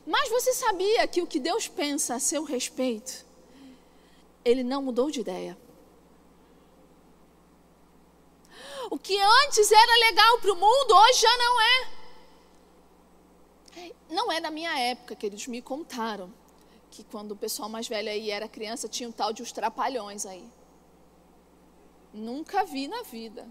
Mas 0.06 0.30
você 0.30 0.54
sabia 0.54 1.08
que 1.08 1.22
o 1.22 1.28
que 1.28 1.40
Deus 1.40 1.68
pensa 1.68 2.16
a 2.16 2.20
seu 2.20 2.44
respeito, 2.44 3.26
Ele 4.44 4.64
não 4.64 4.82
mudou 4.82 5.12
de 5.12 5.22
ideia. 5.22 5.58
O 8.90 8.98
que 8.98 9.20
antes 9.20 9.72
era 9.72 9.96
legal 10.08 10.40
para 10.40 10.54
o 10.54 10.56
mundo, 10.56 10.96
hoje 10.96 11.22
já 11.22 11.38
não 11.38 11.62
é. 11.62 11.97
Não 14.10 14.32
é 14.32 14.40
da 14.40 14.50
minha 14.50 14.78
época, 14.80 15.16
que 15.16 15.26
eles 15.26 15.48
me 15.48 15.62
contaram 15.62 16.34
que 16.90 17.04
quando 17.04 17.32
o 17.32 17.36
pessoal 17.36 17.70
mais 17.70 17.88
velho 17.88 18.10
aí 18.10 18.32
era 18.32 18.48
criança, 18.48 18.88
tinha 18.88 19.10
um 19.10 19.12
tal 19.12 19.34
de 19.34 19.42
os 19.42 19.52
trapalhões 19.52 20.26
aí. 20.26 20.50
Nunca 22.14 22.64
vi 22.64 22.88
na 22.88 23.04
vida. 23.04 23.48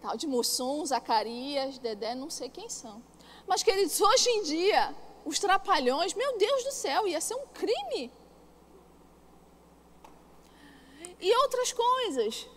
Tal 0.00 0.16
de 0.16 0.26
Mussum, 0.26 0.84
Zacarias, 0.84 1.78
Dedé, 1.78 2.14
não 2.14 2.30
sei 2.30 2.48
quem 2.48 2.68
são. 2.68 3.02
Mas, 3.46 3.62
queridos, 3.62 4.00
hoje 4.00 4.28
em 4.30 4.42
dia, 4.44 4.94
os 5.24 5.38
trapalhões, 5.38 6.14
meu 6.14 6.38
Deus 6.38 6.64
do 6.64 6.72
céu, 6.72 7.06
ia 7.06 7.20
ser 7.20 7.34
um 7.34 7.46
crime. 7.48 8.10
E 11.20 11.36
outras 11.42 11.72
coisas 11.72 12.48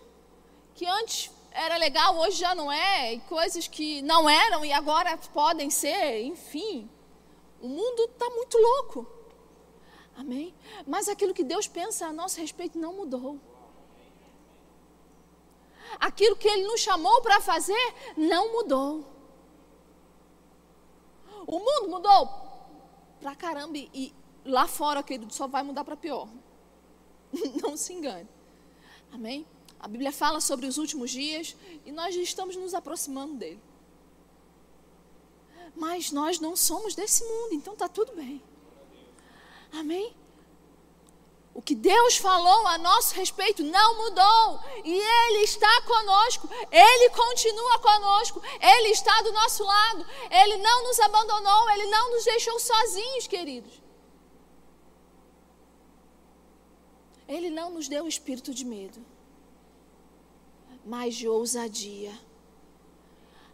que 0.74 0.86
antes 0.86 1.30
era 1.54 1.78
legal, 1.78 2.18
hoje 2.18 2.38
já 2.38 2.54
não 2.54 2.70
é, 2.70 3.14
e 3.14 3.20
coisas 3.20 3.66
que 3.66 4.02
não 4.02 4.28
eram 4.28 4.64
e 4.64 4.72
agora 4.72 5.16
podem 5.32 5.70
ser, 5.70 6.22
enfim. 6.22 6.90
O 7.60 7.68
mundo 7.68 8.04
está 8.04 8.28
muito 8.28 8.58
louco. 8.58 9.06
Amém? 10.16 10.54
Mas 10.86 11.08
aquilo 11.08 11.32
que 11.32 11.42
Deus 11.42 11.66
pensa 11.66 12.06
a 12.06 12.12
nosso 12.12 12.38
respeito 12.38 12.78
não 12.78 12.92
mudou 12.92 13.40
aquilo 16.00 16.36
que 16.36 16.48
Ele 16.48 16.66
nos 16.66 16.80
chamou 16.80 17.20
para 17.22 17.40
fazer 17.40 17.94
não 18.16 18.52
mudou. 18.52 19.04
O 21.46 21.58
mundo 21.58 21.88
mudou 21.88 22.28
para 23.20 23.34
caramba 23.34 23.76
e 23.76 24.14
lá 24.44 24.66
fora, 24.66 25.02
querido, 25.02 25.32
só 25.32 25.46
vai 25.46 25.62
mudar 25.62 25.84
para 25.84 25.96
pior. 25.96 26.28
Não 27.62 27.76
se 27.76 27.92
engane. 27.92 28.28
Amém? 29.12 29.46
A 29.84 29.88
Bíblia 29.94 30.10
fala 30.10 30.40
sobre 30.40 30.66
os 30.66 30.78
últimos 30.78 31.10
dias 31.10 31.54
e 31.84 31.92
nós 31.92 32.16
estamos 32.16 32.56
nos 32.56 32.72
aproximando 32.72 33.34
dele. 33.34 33.60
Mas 35.76 36.10
nós 36.10 36.40
não 36.40 36.56
somos 36.56 36.94
desse 36.94 37.22
mundo, 37.22 37.52
então 37.52 37.74
está 37.74 37.86
tudo 37.86 38.14
bem. 38.14 38.42
Amém? 39.70 40.16
O 41.52 41.60
que 41.60 41.74
Deus 41.74 42.16
falou 42.16 42.66
a 42.66 42.78
nosso 42.78 43.14
respeito 43.14 43.62
não 43.62 43.98
mudou. 43.98 44.60
E 44.82 44.94
Ele 44.94 45.44
está 45.44 45.82
conosco. 45.82 46.48
Ele 46.70 47.10
continua 47.10 47.78
conosco. 47.78 48.40
Ele 48.58 48.88
está 48.88 49.20
do 49.20 49.32
nosso 49.32 49.64
lado. 49.64 50.06
Ele 50.30 50.56
não 50.56 50.84
nos 50.84 50.98
abandonou. 50.98 51.70
Ele 51.72 51.86
não 51.88 52.10
nos 52.10 52.24
deixou 52.24 52.58
sozinhos, 52.58 53.26
queridos. 53.26 53.82
Ele 57.28 57.50
não 57.50 57.70
nos 57.70 57.86
deu 57.86 58.04
o 58.04 58.08
espírito 58.08 58.54
de 58.54 58.64
medo, 58.64 59.04
mas 60.84 61.14
de 61.14 61.28
ousadia. 61.28 62.12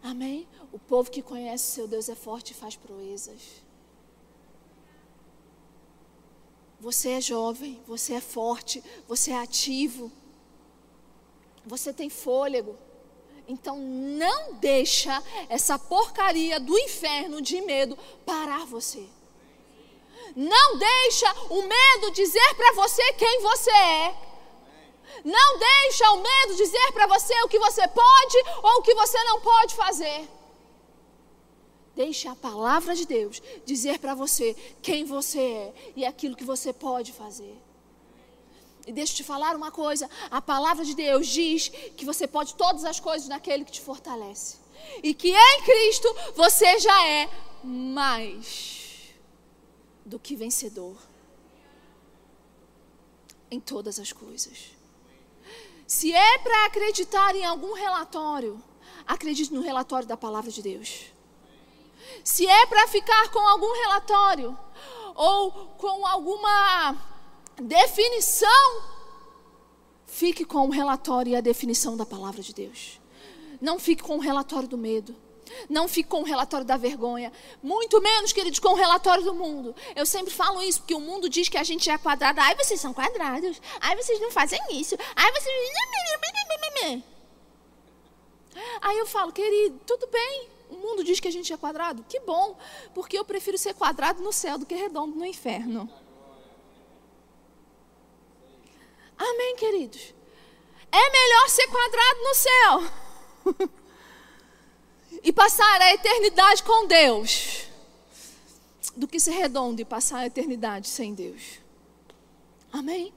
Amém? 0.03 0.49
O 0.73 0.79
povo 0.79 1.11
que 1.11 1.23
conhece 1.23 1.71
o 1.71 1.75
seu 1.75 1.89
Deus 1.89 2.09
é 2.09 2.15
forte 2.15 2.53
e 2.53 2.55
faz 2.55 2.77
proezas. 2.77 3.41
Você 6.81 7.11
é 7.11 7.21
jovem, 7.21 7.81
você 7.87 8.15
é 8.15 8.21
forte, 8.21 8.83
você 9.07 9.33
é 9.33 9.39
ativo. 9.39 10.11
Você 11.67 11.93
tem 11.93 12.09
fôlego. 12.09 12.77
Então 13.47 13.77
não 13.79 14.55
deixa 14.55 15.23
essa 15.49 15.79
porcaria 15.79 16.59
do 16.59 16.79
inferno 16.79 17.43
de 17.43 17.61
medo 17.61 17.99
parar 18.25 18.65
você. 18.65 19.07
Não 20.35 20.79
deixa 20.79 21.33
o 21.51 21.63
medo 21.63 22.13
dizer 22.13 22.55
para 22.55 22.73
você 22.75 23.13
quem 23.15 23.41
você 23.41 23.71
é. 23.71 24.30
Não 25.25 25.59
deixa 25.59 26.11
o 26.13 26.23
medo 26.23 26.57
dizer 26.57 26.93
para 26.93 27.07
você 27.07 27.35
o 27.43 27.49
que 27.49 27.59
você 27.59 27.87
pode 27.89 28.37
ou 28.63 28.79
o 28.79 28.83
que 28.83 28.95
você 28.95 29.23
não 29.25 29.41
pode 29.41 29.75
fazer. 29.75 30.29
Deixe 31.95 32.29
a 32.29 32.35
palavra 32.35 32.95
de 32.95 33.07
Deus 33.07 33.43
dizer 33.65 33.99
para 33.99 34.15
você 34.15 34.55
quem 34.81 35.05
você 35.05 35.41
é 35.41 35.75
e 35.97 36.05
aquilo 36.05 36.37
que 36.37 36.45
você 36.45 36.73
pode 36.73 37.13
fazer. 37.13 37.57
E 38.87 38.93
deixa 38.93 39.13
eu 39.13 39.17
te 39.19 39.25
falar 39.25 39.55
uma 39.55 39.71
coisa: 39.71 40.09
a 40.31 40.41
palavra 40.41 40.85
de 40.85 40.95
Deus 40.95 41.27
diz 41.27 41.69
que 41.97 42.05
você 42.05 42.27
pode 42.27 42.55
todas 42.55 42.85
as 42.85 42.99
coisas 42.99 43.29
naquele 43.29 43.65
que 43.65 43.73
te 43.73 43.81
fortalece. 43.81 44.57
E 45.03 45.13
que 45.13 45.31
em 45.31 45.63
Cristo 45.63 46.09
você 46.35 46.79
já 46.79 47.07
é 47.07 47.29
mais 47.63 49.11
do 50.05 50.19
que 50.19 50.35
vencedor 50.35 50.97
em 53.51 53.61
todas 53.61 53.99
as 53.99 54.13
coisas. 54.13 54.80
Se 55.91 56.13
é 56.15 56.39
para 56.39 56.67
acreditar 56.67 57.35
em 57.35 57.45
algum 57.45 57.73
relatório, 57.73 58.63
acredite 59.05 59.53
no 59.53 59.61
relatório 59.61 60.07
da 60.07 60.17
palavra 60.17 60.49
de 60.49 60.63
Deus. 60.63 61.07
Se 62.23 62.47
é 62.47 62.65
para 62.67 62.87
ficar 62.87 63.29
com 63.33 63.41
algum 63.41 63.73
relatório 63.83 64.57
ou 65.17 65.51
com 65.51 66.07
alguma 66.07 66.97
definição, 67.61 68.83
fique 70.07 70.45
com 70.45 70.69
o 70.69 70.71
relatório 70.71 71.33
e 71.33 71.37
a 71.37 71.41
definição 71.41 71.97
da 71.97 72.07
palavra 72.07 72.41
de 72.41 72.55
Deus. 72.55 73.01
Não 73.61 73.81
fique 73.81 74.01
com 74.01 74.15
o 74.17 74.21
relatório 74.21 74.69
do 74.69 74.79
medo. 74.79 75.13
Não 75.69 75.89
fique 75.89 76.09
com 76.09 76.21
o 76.21 76.25
relatório 76.25 76.67
da 76.67 76.77
vergonha. 76.77 77.33
Muito 77.63 78.01
menos, 78.01 78.33
queridos, 78.33 78.59
com 78.59 78.71
o 78.71 78.77
relatório 78.77 79.25
do 79.25 79.35
mundo. 79.35 79.75
Eu 79.95 80.07
sempre 80.07 80.33
falo 80.33 80.63
isso, 80.63 80.81
porque 80.81 80.95
o 80.95 81.01
mundo 81.01 81.29
diz 81.29 81.49
que 81.49 81.59
a 81.59 81.65
gente 81.65 81.91
é 81.91 81.99
quadrado. 81.99 82.41
Ai, 82.41 82.55
vocês 82.55 82.81
são 82.81 82.93
quadrados. 82.93 83.61
Ai, 83.81 83.97
vocês 83.97 84.21
não 84.21 84.31
fazem 84.31 84.61
isso. 84.71 84.97
Ai, 85.17 85.33
vocês. 85.33 85.71
Aí 88.81 88.99
eu 88.99 89.07
falo, 89.07 89.33
querido, 89.33 89.79
tudo 89.87 90.07
bem. 90.09 90.49
O 90.71 90.77
mundo 90.77 91.05
diz 91.05 91.21
que 91.21 91.29
a 91.29 91.33
gente 91.33 91.53
é 91.53 91.57
quadrado? 91.57 92.05
Que 92.09 92.21
bom, 92.21 92.57
porque 92.95 93.19
eu 93.19 93.25
prefiro 93.25 93.59
ser 93.59 93.75
quadrado 93.75 94.23
no 94.23 94.33
céu 94.33 94.57
do 94.57 94.67
que 94.67 94.75
redondo 94.75 95.17
no 95.17 95.27
inferno. 95.27 95.91
Amém, 99.19 99.57
queridos? 99.57 100.15
É 100.91 101.11
melhor 101.11 101.49
ser 101.49 101.67
quadrado 101.69 102.23
no 102.23 102.35
céu 102.35 103.71
e 105.23 105.33
passar 105.33 105.81
a 105.81 105.95
eternidade 105.95 106.63
com 106.63 106.87
Deus 106.87 107.67
do 108.97 109.07
que 109.07 109.21
ser 109.21 109.33
redondo 109.33 109.81
e 109.81 109.85
passar 109.85 110.19
a 110.19 110.27
eternidade 110.27 110.89
sem 110.89 111.15
Deus. 111.15 111.61
Amém? 112.73 113.13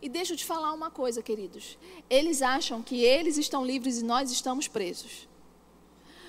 E 0.00 0.08
deixa 0.08 0.32
eu 0.32 0.36
te 0.36 0.44
falar 0.44 0.72
uma 0.72 0.90
coisa, 0.90 1.22
queridos. 1.22 1.78
Eles 2.08 2.42
acham 2.42 2.82
que 2.82 3.02
eles 3.02 3.36
estão 3.36 3.64
livres 3.64 3.98
e 3.98 4.04
nós 4.04 4.30
estamos 4.30 4.68
presos. 4.68 5.28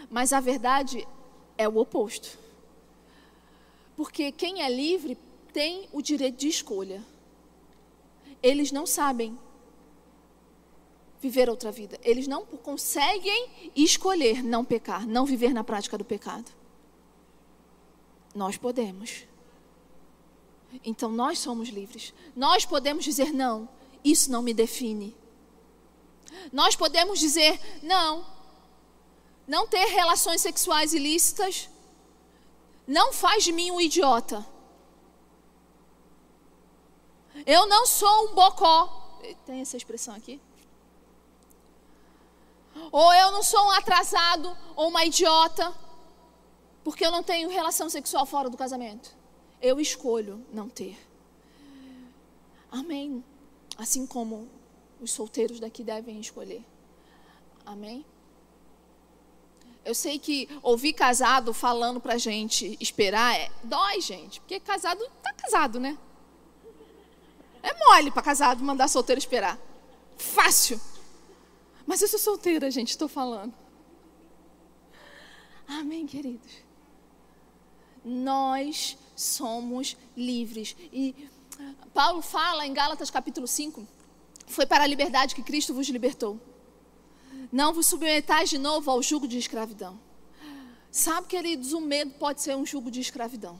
Mas 0.09 0.33
a 0.33 0.39
verdade 0.39 1.07
é 1.57 1.67
o 1.67 1.77
oposto. 1.77 2.37
Porque 3.95 4.31
quem 4.31 4.63
é 4.63 4.69
livre 4.69 5.17
tem 5.53 5.87
o 5.91 6.01
direito 6.01 6.37
de 6.37 6.47
escolha. 6.47 7.03
Eles 8.41 8.71
não 8.71 8.85
sabem 8.85 9.37
viver 11.21 11.49
outra 11.49 11.71
vida. 11.71 11.99
Eles 12.03 12.27
não 12.27 12.45
conseguem 12.45 13.71
escolher 13.75 14.43
não 14.43 14.63
pecar, 14.63 15.07
não 15.07 15.25
viver 15.25 15.53
na 15.53 15.63
prática 15.63 15.97
do 15.97 16.05
pecado. 16.05 16.51
Nós 18.33 18.57
podemos. 18.57 19.25
Então 20.83 21.11
nós 21.11 21.39
somos 21.39 21.69
livres. 21.69 22.13
Nós 22.35 22.65
podemos 22.65 23.03
dizer 23.03 23.33
não, 23.33 23.67
isso 24.03 24.31
não 24.31 24.41
me 24.41 24.53
define. 24.53 25.15
Nós 26.53 26.75
podemos 26.75 27.19
dizer 27.19 27.59
não, 27.81 28.25
não 29.47 29.67
ter 29.67 29.85
relações 29.85 30.41
sexuais 30.41 30.93
ilícitas 30.93 31.69
não 32.87 33.13
faz 33.13 33.43
de 33.43 33.51
mim 33.51 33.71
um 33.71 33.79
idiota. 33.79 34.45
Eu 37.45 37.67
não 37.67 37.85
sou 37.85 38.29
um 38.29 38.33
bocó. 38.33 39.19
Tem 39.45 39.61
essa 39.61 39.77
expressão 39.77 40.15
aqui? 40.15 40.41
Ou 42.91 43.13
eu 43.13 43.31
não 43.31 43.43
sou 43.43 43.67
um 43.67 43.71
atrasado 43.71 44.55
ou 44.75 44.89
uma 44.89 45.05
idiota 45.05 45.73
porque 46.83 47.05
eu 47.05 47.11
não 47.11 47.21
tenho 47.21 47.49
relação 47.49 47.89
sexual 47.89 48.25
fora 48.25 48.49
do 48.49 48.57
casamento. 48.57 49.15
Eu 49.61 49.79
escolho 49.79 50.45
não 50.51 50.69
ter. 50.69 50.97
Amém. 52.71 53.23
Assim 53.77 54.05
como 54.05 54.49
os 54.99 55.11
solteiros 55.11 55.59
daqui 55.59 55.83
devem 55.83 56.19
escolher. 56.19 56.63
Amém. 57.65 58.05
Eu 59.85 59.95
sei 59.95 60.19
que 60.19 60.47
ouvir 60.61 60.93
casado 60.93 61.53
falando 61.53 61.99
pra 61.99 62.17
gente 62.17 62.77
esperar 62.79 63.35
é, 63.35 63.49
dói, 63.63 64.01
gente. 64.01 64.39
Porque 64.41 64.59
casado 64.59 65.03
tá 65.21 65.33
casado, 65.33 65.79
né? 65.79 65.97
É 67.61 67.73
mole 67.85 68.11
para 68.11 68.21
casado 68.21 68.63
mandar 68.63 68.87
solteiro 68.87 69.19
esperar. 69.19 69.59
Fácil. 70.17 70.79
Mas 71.89 72.03
eu 72.03 72.07
sou 72.07 72.19
solteira, 72.19 72.69
gente, 72.69 72.89
estou 72.89 73.07
falando. 73.07 73.51
Amém, 75.67 76.05
queridos. 76.05 76.51
Nós 78.05 78.95
somos 79.15 79.97
livres. 80.15 80.75
E 80.93 81.27
Paulo 81.91 82.21
fala 82.21 82.67
em 82.67 82.73
Gálatas 82.75 83.09
capítulo 83.09 83.47
5: 83.47 83.87
Foi 84.45 84.67
para 84.67 84.83
a 84.83 84.87
liberdade 84.87 85.33
que 85.33 85.41
Cristo 85.41 85.73
vos 85.73 85.89
libertou. 85.89 86.39
Não 87.51 87.73
vos 87.73 87.87
submetais 87.87 88.51
de 88.51 88.59
novo 88.59 88.91
ao 88.91 89.01
jugo 89.01 89.27
de 89.27 89.39
escravidão. 89.39 89.99
Sabe, 90.91 91.25
queridos, 91.25 91.73
o 91.73 91.81
medo 91.81 92.11
pode 92.19 92.43
ser 92.43 92.55
um 92.55 92.67
jugo 92.67 92.91
de 92.91 92.99
escravidão. 92.99 93.59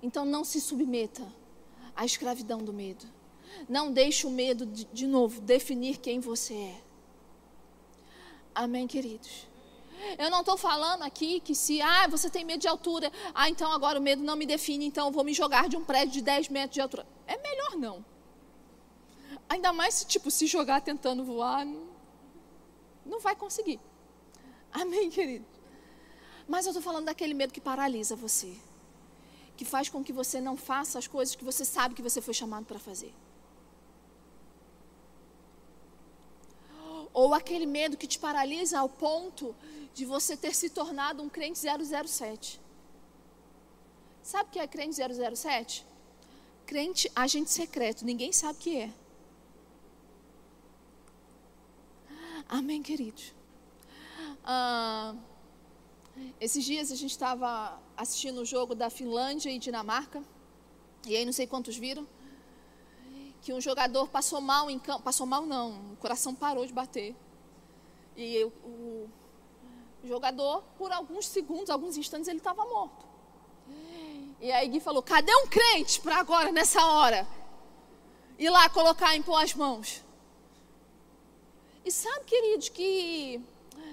Então 0.00 0.24
não 0.24 0.44
se 0.44 0.60
submeta 0.60 1.26
à 1.96 2.04
escravidão 2.04 2.62
do 2.62 2.72
medo. 2.72 3.15
Não 3.68 3.92
deixe 3.92 4.26
o 4.26 4.30
medo, 4.30 4.66
de, 4.66 4.84
de 4.86 5.06
novo, 5.06 5.40
definir 5.40 5.98
quem 5.98 6.20
você 6.20 6.54
é. 6.54 6.80
Amém, 8.54 8.86
queridos? 8.86 9.46
Eu 10.18 10.30
não 10.30 10.40
estou 10.40 10.56
falando 10.56 11.02
aqui 11.02 11.40
que 11.40 11.54
se 11.54 11.80
ah, 11.80 12.06
você 12.06 12.30
tem 12.30 12.44
medo 12.44 12.60
de 12.60 12.68
altura, 12.68 13.10
ah, 13.34 13.48
então 13.48 13.70
agora 13.72 13.98
o 13.98 14.02
medo 14.02 14.22
não 14.22 14.36
me 14.36 14.46
define, 14.46 14.86
então 14.86 15.06
eu 15.06 15.12
vou 15.12 15.24
me 15.24 15.32
jogar 15.32 15.68
de 15.68 15.76
um 15.76 15.84
prédio 15.84 16.14
de 16.14 16.22
10 16.22 16.48
metros 16.48 16.74
de 16.74 16.80
altura. 16.80 17.06
É 17.26 17.36
melhor 17.38 17.76
não. 17.76 18.04
Ainda 19.48 19.72
mais 19.72 19.94
se 19.94 20.06
tipo 20.06 20.30
se 20.30 20.46
jogar 20.46 20.80
tentando 20.80 21.24
voar, 21.24 21.66
não 23.04 23.20
vai 23.20 23.34
conseguir. 23.36 23.80
Amém, 24.72 25.10
querido? 25.10 25.46
Mas 26.48 26.66
eu 26.66 26.70
estou 26.70 26.82
falando 26.82 27.06
daquele 27.06 27.34
medo 27.34 27.52
que 27.52 27.60
paralisa 27.60 28.14
você. 28.14 28.54
Que 29.56 29.64
faz 29.64 29.88
com 29.88 30.04
que 30.04 30.12
você 30.12 30.40
não 30.40 30.56
faça 30.56 30.98
as 30.98 31.06
coisas 31.06 31.34
que 31.34 31.44
você 31.44 31.64
sabe 31.64 31.94
que 31.94 32.02
você 32.02 32.20
foi 32.20 32.34
chamado 32.34 32.66
para 32.66 32.78
fazer. 32.78 33.12
Ou 37.20 37.32
aquele 37.32 37.64
medo 37.64 37.96
que 37.96 38.06
te 38.06 38.18
paralisa 38.18 38.78
ao 38.78 38.90
ponto 38.90 39.56
de 39.94 40.04
você 40.04 40.36
ter 40.36 40.54
se 40.54 40.68
tornado 40.68 41.22
um 41.22 41.30
crente 41.30 41.58
007. 41.58 42.60
Sabe 44.22 44.50
o 44.50 44.52
que 44.52 44.58
é 44.58 44.66
crente 44.66 44.96
007? 44.96 45.86
Crente 46.66 47.10
agente 47.16 47.50
secreto, 47.50 48.04
ninguém 48.04 48.32
sabe 48.32 48.58
o 48.58 48.62
que 48.62 48.76
é. 48.76 48.90
Amém, 52.46 52.82
queridos? 52.82 53.32
Ah, 54.44 55.14
esses 56.38 56.62
dias 56.62 56.92
a 56.92 56.96
gente 56.96 57.12
estava 57.12 57.80
assistindo 57.96 58.42
o 58.42 58.44
jogo 58.44 58.74
da 58.74 58.90
Finlândia 58.90 59.48
e 59.50 59.58
Dinamarca, 59.58 60.22
e 61.06 61.16
aí 61.16 61.24
não 61.24 61.32
sei 61.32 61.46
quantos 61.46 61.78
viram, 61.78 62.06
que 63.46 63.52
um 63.52 63.60
jogador 63.60 64.08
passou 64.08 64.40
mal 64.40 64.68
em 64.68 64.76
campo, 64.76 65.04
passou 65.04 65.24
mal 65.24 65.46
não, 65.46 65.92
o 65.92 65.96
coração 65.98 66.34
parou 66.34 66.66
de 66.66 66.72
bater. 66.72 67.14
E 68.16 68.42
o, 68.42 69.08
o 70.02 70.08
jogador, 70.08 70.64
por 70.76 70.90
alguns 70.90 71.28
segundos, 71.28 71.70
alguns 71.70 71.96
instantes, 71.96 72.26
ele 72.26 72.38
estava 72.38 72.64
morto. 72.64 73.06
E 74.40 74.50
aí 74.50 74.66
Gui 74.66 74.80
falou: 74.80 75.00
cadê 75.00 75.32
um 75.36 75.46
crente 75.46 76.00
para 76.00 76.16
agora, 76.16 76.50
nessa 76.50 76.84
hora? 76.84 77.24
Ir 78.36 78.50
lá 78.50 78.68
colocar, 78.68 79.14
impor 79.14 79.40
as 79.40 79.54
mãos. 79.54 80.02
E 81.84 81.92
sabe, 81.92 82.24
queridos, 82.24 82.68
que 82.68 83.40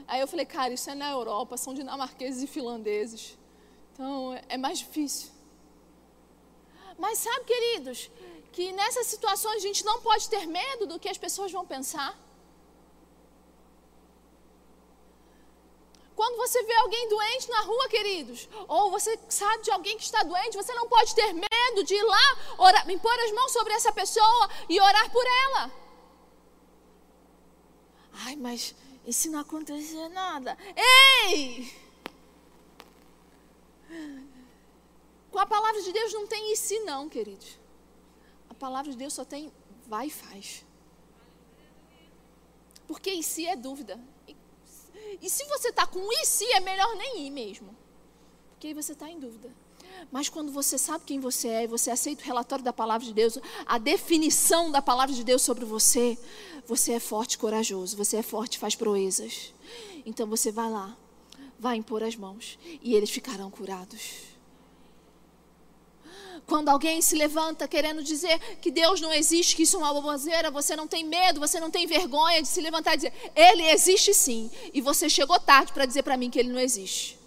Aí 0.07 0.19
eu 0.19 0.27
falei, 0.27 0.47
cara, 0.47 0.73
isso 0.73 0.89
é 0.89 0.95
na 0.95 1.11
Europa, 1.11 1.57
são 1.57 1.75
dinamarqueses 1.75 2.41
e 2.41 2.47
finlandeses. 2.47 3.37
Então 3.93 4.35
é 4.49 4.57
mais 4.57 4.79
difícil. 4.79 5.29
Mas 6.97 7.19
sabe, 7.19 7.45
queridos, 7.45 8.09
que 8.51 8.71
nessas 8.71 9.07
situações 9.07 9.57
a 9.57 9.67
gente 9.67 9.83
não 9.83 10.01
pode 10.01 10.29
ter 10.29 10.45
medo 10.45 10.85
do 10.85 10.99
que 10.99 11.09
as 11.09 11.17
pessoas 11.17 11.51
vão 11.51 11.65
pensar. 11.65 12.17
Quando 16.15 16.37
você 16.37 16.61
vê 16.63 16.73
alguém 16.75 17.09
doente 17.09 17.49
na 17.49 17.61
rua, 17.61 17.89
queridos, 17.89 18.47
ou 18.67 18.91
você 18.91 19.17
sabe 19.27 19.63
de 19.63 19.71
alguém 19.71 19.97
que 19.97 20.03
está 20.03 20.21
doente, 20.21 20.55
você 20.55 20.73
não 20.73 20.87
pode 20.87 21.15
ter 21.15 21.33
medo 21.33 21.83
de 21.83 21.95
ir 21.95 22.03
lá, 22.03 22.37
orar, 22.59 22.89
impor 22.89 23.19
as 23.19 23.31
mãos 23.31 23.51
sobre 23.51 23.73
essa 23.73 23.91
pessoa 23.91 24.49
e 24.69 24.79
orar 24.79 25.11
por 25.11 25.25
ela. 25.25 25.71
Ai, 28.25 28.35
mas 28.35 28.75
e 29.05 29.11
se 29.11 29.29
não 29.29 29.39
acontecer 29.39 30.07
nada? 30.09 30.57
Ei! 30.75 31.73
Com 35.33 35.39
a 35.39 35.47
palavra 35.47 35.81
de 35.81 35.91
Deus 35.91 36.13
não 36.13 36.27
tem 36.27 36.55
se 36.55 36.79
não, 36.81 37.09
queridos. 37.09 37.57
A 38.47 38.53
palavra 38.53 38.91
de 38.91 38.97
Deus 38.97 39.13
só 39.13 39.25
tem 39.25 39.51
vai 39.87 40.05
e 40.05 40.11
faz. 40.11 40.63
Porque 42.85 43.09
e 43.09 43.23
se 43.23 43.47
é 43.47 43.55
dúvida. 43.55 43.99
E, 45.19 45.27
se 45.27 45.43
você 45.45 45.69
está 45.69 45.87
com 45.87 46.07
e 46.11 46.23
se, 46.23 46.45
é 46.53 46.59
melhor 46.59 46.95
nem 46.95 47.25
ir 47.25 47.31
mesmo. 47.31 47.75
Porque 48.51 48.67
aí 48.67 48.73
você 48.75 48.91
está 48.91 49.09
em 49.09 49.19
dúvida. 49.19 49.49
Mas 50.11 50.29
quando 50.29 50.51
você 50.51 50.77
sabe 50.77 51.03
quem 51.03 51.19
você 51.19 51.47
é 51.47 51.67
você 51.67 51.89
aceita 51.89 52.21
o 52.21 52.25
relatório 52.25 52.63
da 52.63 52.71
palavra 52.71 53.07
de 53.07 53.13
Deus, 53.13 53.39
a 53.65 53.79
definição 53.79 54.71
da 54.71 54.83
palavra 54.83 55.15
de 55.15 55.23
Deus 55.23 55.41
sobre 55.41 55.65
você, 55.65 56.15
você 56.67 56.93
é 56.93 56.99
forte 56.99 57.33
e 57.33 57.37
corajoso, 57.39 57.97
você 57.97 58.17
é 58.17 58.23
forte 58.23 58.57
e 58.57 58.59
faz 58.59 58.75
proezas. 58.75 59.51
Então 60.05 60.27
você 60.27 60.51
vai 60.51 60.69
lá, 60.69 60.95
vai 61.57 61.75
impor 61.77 62.03
as 62.03 62.15
mãos 62.15 62.59
e 62.83 62.93
eles 62.93 63.09
ficarão 63.09 63.49
curados. 63.49 64.32
Quando 66.45 66.69
alguém 66.69 67.01
se 67.01 67.15
levanta 67.15 67.67
querendo 67.67 68.03
dizer 68.03 68.37
que 68.57 68.69
Deus 68.69 68.99
não 68.99 69.13
existe, 69.13 69.55
que 69.55 69.63
isso 69.63 69.77
é 69.77 69.79
uma 69.79 69.93
boboseira, 69.93 70.51
você 70.51 70.75
não 70.75 70.87
tem 70.87 71.03
medo, 71.05 71.39
você 71.39 71.59
não 71.59 71.71
tem 71.71 71.87
vergonha 71.87 72.41
de 72.41 72.47
se 72.47 72.59
levantar 72.59 72.93
e 72.93 72.97
dizer: 72.97 73.13
Ele 73.35 73.63
existe 73.71 74.13
sim. 74.13 74.51
E 74.73 74.81
você 74.81 75.09
chegou 75.09 75.39
tarde 75.39 75.71
para 75.71 75.85
dizer 75.85 76.03
para 76.03 76.17
mim 76.17 76.29
que 76.29 76.39
Ele 76.39 76.51
não 76.51 76.59
existe. 76.59 77.17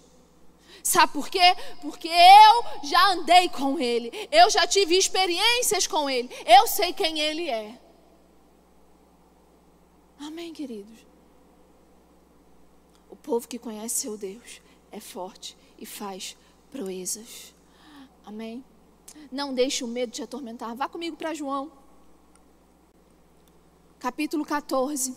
Sabe 0.83 1.11
por 1.11 1.29
quê? 1.29 1.55
Porque 1.81 2.07
eu 2.07 2.87
já 2.87 3.11
andei 3.11 3.49
com 3.49 3.77
Ele, 3.79 4.11
eu 4.31 4.49
já 4.49 4.65
tive 4.65 4.95
experiências 4.95 5.85
com 5.85 6.09
Ele, 6.09 6.29
eu 6.45 6.67
sei 6.67 6.93
quem 6.93 7.19
Ele 7.19 7.49
é. 7.49 7.77
Amém, 10.19 10.53
queridos? 10.53 10.99
O 13.09 13.15
povo 13.15 13.47
que 13.47 13.59
conhece 13.59 13.95
seu 13.95 14.17
Deus 14.17 14.61
é 14.91 14.99
forte 14.99 15.57
e 15.77 15.85
faz 15.85 16.37
proezas. 16.71 17.53
Amém? 18.25 18.63
Não 19.31 19.53
deixe 19.53 19.83
o 19.83 19.87
medo 19.87 20.11
te 20.11 20.21
atormentar. 20.21 20.75
Vá 20.75 20.87
comigo 20.87 21.15
para 21.17 21.33
João, 21.33 21.71
capítulo 23.99 24.45
14. 24.45 25.15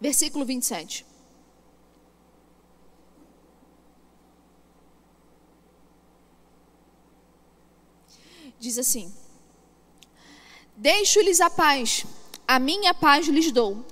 Versículo 0.00 0.44
27. 0.44 1.11
Diz 8.62 8.78
assim: 8.78 9.12
Deixo-lhes 10.76 11.40
a 11.40 11.50
paz, 11.50 12.06
a 12.46 12.60
minha 12.60 12.94
paz 12.94 13.26
lhes 13.26 13.50
dou. 13.50 13.84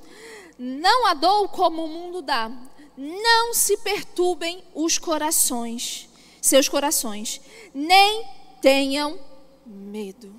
Não 0.57 1.09
a 1.09 1.15
dou 1.15 1.49
como 1.49 1.85
o 1.85 1.89
mundo 1.89 2.23
dá. 2.23 2.49
Não 2.97 3.53
se 3.53 3.77
perturbem 3.79 4.63
os 4.73 4.97
corações, 4.97 6.09
seus 6.41 6.69
corações, 6.69 7.41
nem 7.75 8.25
tenham 8.63 9.19
medo. 9.67 10.33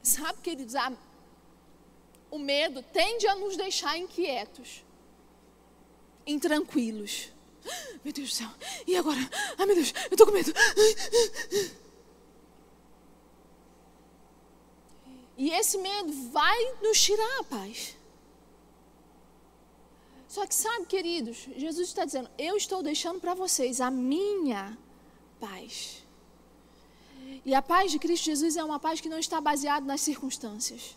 Sabe, 0.00 0.38
queridos, 0.40 0.76
a 0.76 0.92
o 2.30 2.38
medo 2.38 2.84
tende 2.92 3.26
a 3.26 3.34
nos 3.34 3.56
deixar 3.56 3.98
inquietos, 3.98 4.84
intranquilos. 6.24 7.30
Meu 8.04 8.12
Deus 8.12 8.30
do 8.30 8.34
céu, 8.36 8.50
e 8.86 8.96
agora? 8.96 9.18
Ai 9.58 9.66
meu 9.66 9.74
Deus, 9.74 9.92
eu 10.04 10.12
estou 10.12 10.24
com 10.24 10.32
medo. 10.32 10.52
E 15.36 15.50
esse 15.50 15.76
medo 15.78 16.12
vai 16.30 16.58
nos 16.82 17.00
tirar 17.00 17.40
a 17.40 17.44
paz. 17.44 17.96
Só 20.28 20.46
que 20.46 20.54
sabe, 20.54 20.86
queridos, 20.86 21.48
Jesus 21.56 21.88
está 21.88 22.04
dizendo: 22.04 22.30
Eu 22.38 22.56
estou 22.56 22.82
deixando 22.82 23.20
para 23.20 23.34
vocês 23.34 23.80
a 23.80 23.90
minha 23.90 24.76
paz. 25.38 26.04
E 27.44 27.54
a 27.54 27.62
paz 27.62 27.90
de 27.90 27.98
Cristo 27.98 28.24
Jesus 28.24 28.56
é 28.56 28.64
uma 28.64 28.78
paz 28.78 29.00
que 29.00 29.08
não 29.08 29.18
está 29.18 29.40
baseada 29.40 29.84
nas 29.84 30.00
circunstâncias. 30.00 30.96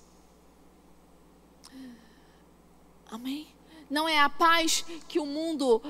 Amém? 3.11 3.47
Não 3.89 4.07
é 4.07 4.19
a 4.19 4.29
paz 4.29 4.85
que 5.07 5.19
o 5.19 5.25
mundo 5.25 5.81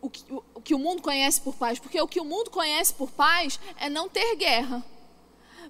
o 0.00 0.10
que, 0.10 0.24
o 0.54 0.60
que 0.60 0.74
o 0.74 0.78
mundo 0.78 1.00
conhece 1.00 1.40
por 1.40 1.54
paz, 1.54 1.78
porque 1.78 2.00
o 2.00 2.06
que 2.06 2.20
o 2.20 2.24
mundo 2.24 2.50
conhece 2.50 2.92
por 2.92 3.10
paz 3.10 3.58
é 3.76 3.88
não 3.88 4.08
ter 4.08 4.36
guerra. 4.36 4.84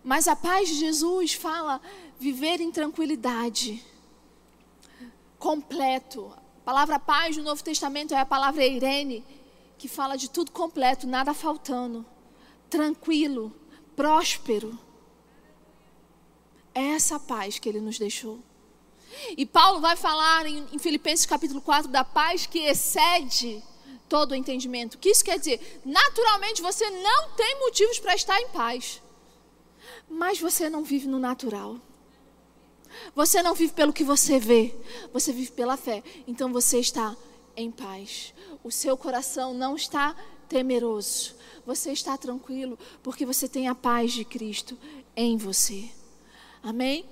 Mas 0.03 0.27
a 0.29 0.35
paz 0.35 0.69
de 0.69 0.75
Jesus 0.75 1.35
fala 1.35 1.81
viver 2.19 2.61
em 2.61 2.71
tranquilidade, 2.71 3.85
completo. 5.39 6.33
A 6.59 6.65
palavra 6.65 6.99
paz 6.99 7.37
no 7.37 7.43
Novo 7.43 7.63
Testamento 7.63 8.15
é 8.15 8.19
a 8.19 8.27
palavra 8.27 8.65
Irene, 8.65 9.25
que 9.77 9.89
fala 9.89 10.17
de 10.17 10.31
tudo 10.31 10.51
completo, 10.51 11.07
nada 11.07 11.35
faltando, 11.35 12.05
tranquilo, 12.71 13.55
próspero. 13.95 14.79
É 16.75 16.83
essa 16.93 17.21
paz 17.21 17.59
que 17.59 17.69
ele 17.69 17.81
nos 17.81 17.99
deixou. 17.99 18.41
E 19.37 19.47
Paulo 19.47 19.81
vai 19.81 19.97
falar 19.97 20.47
em, 20.47 20.67
em 20.73 20.79
Filipenses 20.79 21.27
capítulo 21.27 21.61
4 21.61 21.91
da 21.91 22.05
paz 22.05 22.47
que 22.47 22.59
excede 22.59 23.63
todo 24.09 24.33
o 24.33 24.35
entendimento. 24.35 24.95
O 24.95 24.99
que 24.99 25.11
isso 25.11 25.25
quer 25.25 25.39
dizer? 25.39 25.81
Naturalmente 25.85 26.63
você 26.63 26.89
não 26.91 27.31
tem 27.31 27.61
motivos 27.61 27.99
para 27.99 28.15
estar 28.15 28.41
em 28.41 28.49
paz. 28.49 29.01
Mas 30.15 30.39
você 30.39 30.71
não 30.71 30.85
vive 30.85 31.09
no 31.09 31.19
natural. 31.19 31.77
Você 33.17 33.43
não 33.43 33.53
vive 33.53 33.73
pelo 33.73 33.93
que 33.93 34.05
você 34.05 34.39
vê, 34.39 34.73
você 35.13 35.33
vive 35.33 35.51
pela 35.51 35.77
fé. 35.77 36.05
Então 36.25 36.53
você 36.53 36.79
está 36.79 37.17
em 37.57 37.69
paz. 37.69 38.33
O 38.63 38.71
seu 38.71 38.97
coração 38.97 39.53
não 39.53 39.75
está 39.75 40.15
temeroso. 40.49 41.35
Você 41.67 41.91
está 41.91 42.17
tranquilo 42.17 42.79
porque 43.03 43.27
você 43.27 43.49
tem 43.49 43.67
a 43.67 43.75
paz 43.75 44.13
de 44.13 44.25
Cristo 44.25 44.79
em 45.17 45.37
você. 45.37 45.91
Amém? 46.63 47.05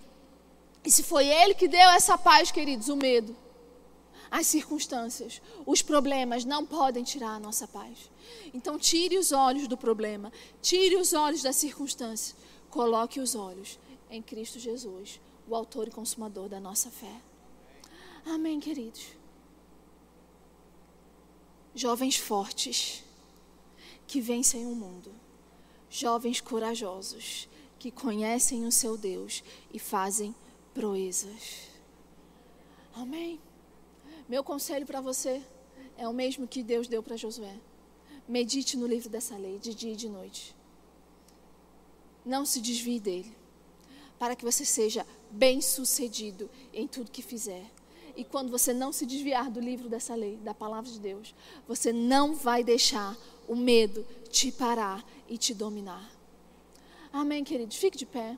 E 0.85 0.91
se 0.91 1.03
foi 1.03 1.27
Ele 1.27 1.55
que 1.55 1.67
deu 1.67 1.91
essa 1.91 2.17
paz, 2.17 2.53
queridos, 2.53 2.89
o 2.89 2.95
medo, 2.95 3.35
as 4.31 4.47
circunstâncias, 4.47 5.43
os 5.67 5.83
problemas 5.83 6.45
não 6.45 6.65
podem 6.65 7.03
tirar 7.03 7.35
a 7.35 7.41
nossa 7.41 7.67
paz. 7.67 8.11
Então, 8.55 8.79
tire 8.79 9.19
os 9.19 9.33
olhos 9.33 9.67
do 9.67 9.77
problema, 9.77 10.33
tire 10.61 10.97
os 10.97 11.13
olhos 11.13 11.43
da 11.43 11.53
circunstância, 11.53 12.35
coloque 12.73 13.21
os 13.21 13.35
olhos 13.35 13.79
em 14.11 14.23
Cristo 14.23 14.59
Jesus, 14.59 15.21
o 15.47 15.55
Autor 15.55 15.89
e 15.89 15.91
Consumador 15.91 16.49
da 16.49 16.59
nossa 16.59 16.91
fé. 16.91 17.21
Amém, 18.25 18.59
queridos. 18.59 19.09
Jovens 21.75 22.17
fortes 22.17 23.05
que 24.07 24.23
vencem 24.23 24.65
o 24.65 24.75
mundo, 24.75 25.13
jovens 25.91 26.41
corajosos 26.41 27.47
que 27.79 27.91
conhecem 27.91 28.65
o 28.65 28.73
seu 28.73 28.97
Deus 28.97 29.45
e 29.71 29.79
fazem 29.79 30.35
proezas. 30.73 31.69
Amém? 32.95 33.39
Meu 34.27 34.43
conselho 34.43 34.87
para 34.87 35.03
você 35.03 35.43
é 35.99 36.09
o 36.09 36.13
mesmo 36.13 36.49
que 36.49 36.63
Deus 36.63 36.89
deu 36.89 37.03
para 37.03 37.19
Josué. 37.19 37.55
Medite 38.27 38.79
no 38.79 38.87
livro 38.87 39.11
dessa 39.11 39.37
lei, 39.37 39.59
de 39.59 39.75
dia 39.75 39.93
e 39.93 39.97
de 39.97 40.09
noite. 40.09 40.62
Não 42.25 42.45
se 42.45 42.61
desvie 42.61 43.01
dele, 43.01 43.35
para 44.19 44.37
que 44.37 44.45
você 44.45 44.65
seja 44.65 45.07
bem-sucedido 45.31 46.49
em 46.73 46.87
tudo 46.87 47.11
que 47.11 47.23
fizer. 47.23 47.65
E 48.15 48.25
quando 48.25 48.51
você 48.51 48.73
não 48.75 48.93
se 48.93 49.07
desviar 49.07 49.51
do 49.51 49.59
livro 49.59 49.89
dessa 49.89 50.15
lei, 50.15 50.37
da 50.37 50.53
palavra 50.53 50.91
de 50.91 51.01
Deus, 51.01 51.35
você 51.67 51.93
não 51.93 52.35
vai 52.35 52.63
deixar 52.63 53.17
o 53.49 53.57
medo 53.57 54.07
te 54.31 54.53
parar 54.53 55.05
e 55.29 55.39
te 55.39 55.55
dominar. 55.55 56.11
Amém, 57.13 57.43
querido. 57.43 57.75
Fique 57.75 57.97
de 57.97 58.07
pé. 58.07 58.37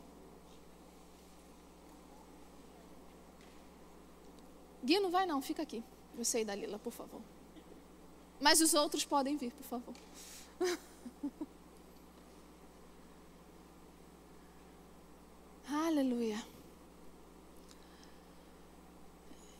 Guia 4.85 5.01
não 5.01 5.11
vai 5.11 5.26
não, 5.26 5.41
fica 5.41 5.62
aqui. 5.62 5.82
Você 6.16 6.41
e 6.41 6.45
Dalila, 6.45 6.78
por 6.78 6.93
favor. 6.93 7.20
Mas 8.41 8.61
os 8.61 8.74
outros 8.74 9.05
podem 9.05 9.37
vir, 9.37 9.53
por 9.53 9.64
favor. 9.64 9.95
Aleluia. 15.68 16.42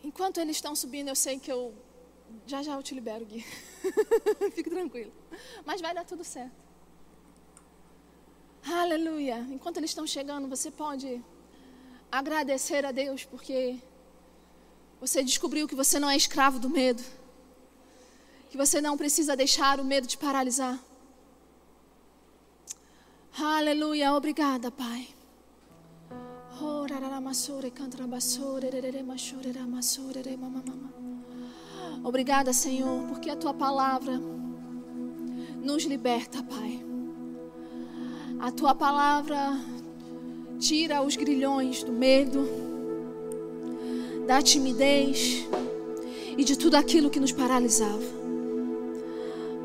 Enquanto 0.03 0.39
eles 0.39 0.57
estão 0.57 0.77
subindo, 0.77 1.09
eu 1.09 1.17
sei 1.17 1.39
que 1.39 1.51
eu 1.51 1.75
já 2.47 2.63
já 2.63 2.75
eu 2.75 2.83
te 2.83 2.95
libero, 2.95 3.25
Gui. 3.25 3.45
Fique 4.55 4.69
tranquilo. 4.69 5.13
Mas 5.65 5.81
vai 5.81 5.95
dar 5.95 6.05
tudo 6.05 6.23
certo. 6.23 6.53
Aleluia. 8.67 9.39
Enquanto 9.51 9.79
eles 9.79 9.91
estão 9.91 10.07
chegando, 10.07 10.49
você 10.49 10.71
pode 10.71 11.23
agradecer 12.11 12.85
a 12.85 12.93
Deus 12.93 13.25
porque 13.25 13.79
você 15.01 15.23
descobriu 15.23 15.69
que 15.69 15.75
você 15.75 15.99
não 15.99 16.09
é 16.09 16.17
escravo 16.17 16.59
do 16.59 16.71
medo. 16.71 17.03
Que 18.51 18.57
você 18.57 18.81
não 18.81 18.97
precisa 18.97 19.37
deixar 19.37 19.81
o 19.81 19.85
medo 19.85 20.07
te 20.07 20.17
paralisar. 20.17 20.79
Aleluia. 23.37 24.15
Obrigada, 24.15 24.71
Pai. 24.71 25.09
Obrigada, 32.03 32.53
Senhor, 32.53 33.07
porque 33.09 33.31
a 33.31 33.37
tua 33.37 33.55
palavra 33.55 34.21
nos 35.63 35.85
liberta, 35.85 36.43
Pai. 36.43 36.85
A 38.39 38.51
tua 38.51 38.75
palavra 38.75 39.59
tira 40.59 41.03
os 41.03 41.17
grilhões 41.17 41.83
do 41.83 41.93
medo, 41.93 42.47
da 44.27 44.43
timidez 44.43 45.47
e 46.37 46.45
de 46.45 46.57
tudo 46.57 46.75
aquilo 46.75 47.11
que 47.11 47.21
nos 47.21 47.33
paralisava. 47.33 48.25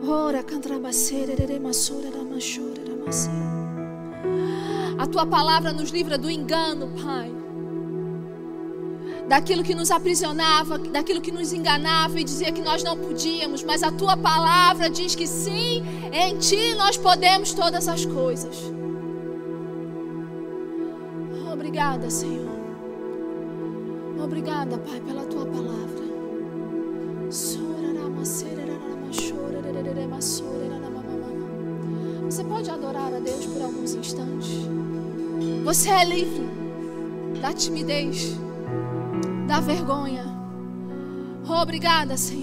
Ora, 0.07 0.41
cantrabaceira, 0.41 1.33
eremassora, 1.33 2.09
ramachora, 2.09 2.81
ramaceira. 2.89 3.48
A 4.99 5.07
tua 5.07 5.25
palavra 5.25 5.71
nos 5.71 5.91
livra 5.91 6.17
do 6.17 6.29
engano, 6.29 6.89
Pai. 7.01 7.31
Daquilo 9.29 9.63
que 9.63 9.73
nos 9.73 9.91
aprisionava, 9.91 10.77
daquilo 10.77 11.21
que 11.21 11.31
nos 11.31 11.53
enganava 11.53 12.19
e 12.19 12.23
dizia 12.25 12.51
que 12.51 12.61
nós 12.61 12.83
não 12.83 12.97
podíamos, 12.97 13.63
mas 13.63 13.81
a 13.81 13.93
tua 13.93 14.17
palavra 14.17 14.89
diz 14.89 15.15
que 15.15 15.25
sim, 15.25 15.81
em 16.11 16.37
ti 16.37 16.75
nós 16.75 16.97
podemos 16.97 17.53
todas 17.53 17.87
as 17.87 18.05
coisas. 18.05 18.57
Obrigada, 21.49 22.09
Senhor. 22.09 22.59
Obrigada, 24.21 24.77
Pai, 24.79 24.99
pela 24.99 25.23
tua 25.23 25.45
palavra. 25.45 26.09
Você 32.25 32.43
pode 32.43 32.69
adorar 32.69 33.13
a 33.13 33.19
Deus 33.19 33.45
por 33.45 33.61
alguns 33.61 33.93
instantes. 33.95 34.88
Você 35.69 35.87
é 35.87 36.03
livre 36.03 36.49
da 37.39 37.53
timidez, 37.53 38.35
da 39.47 39.59
vergonha. 39.59 40.25
obrigada, 41.61 42.17
Senhor. 42.17 42.39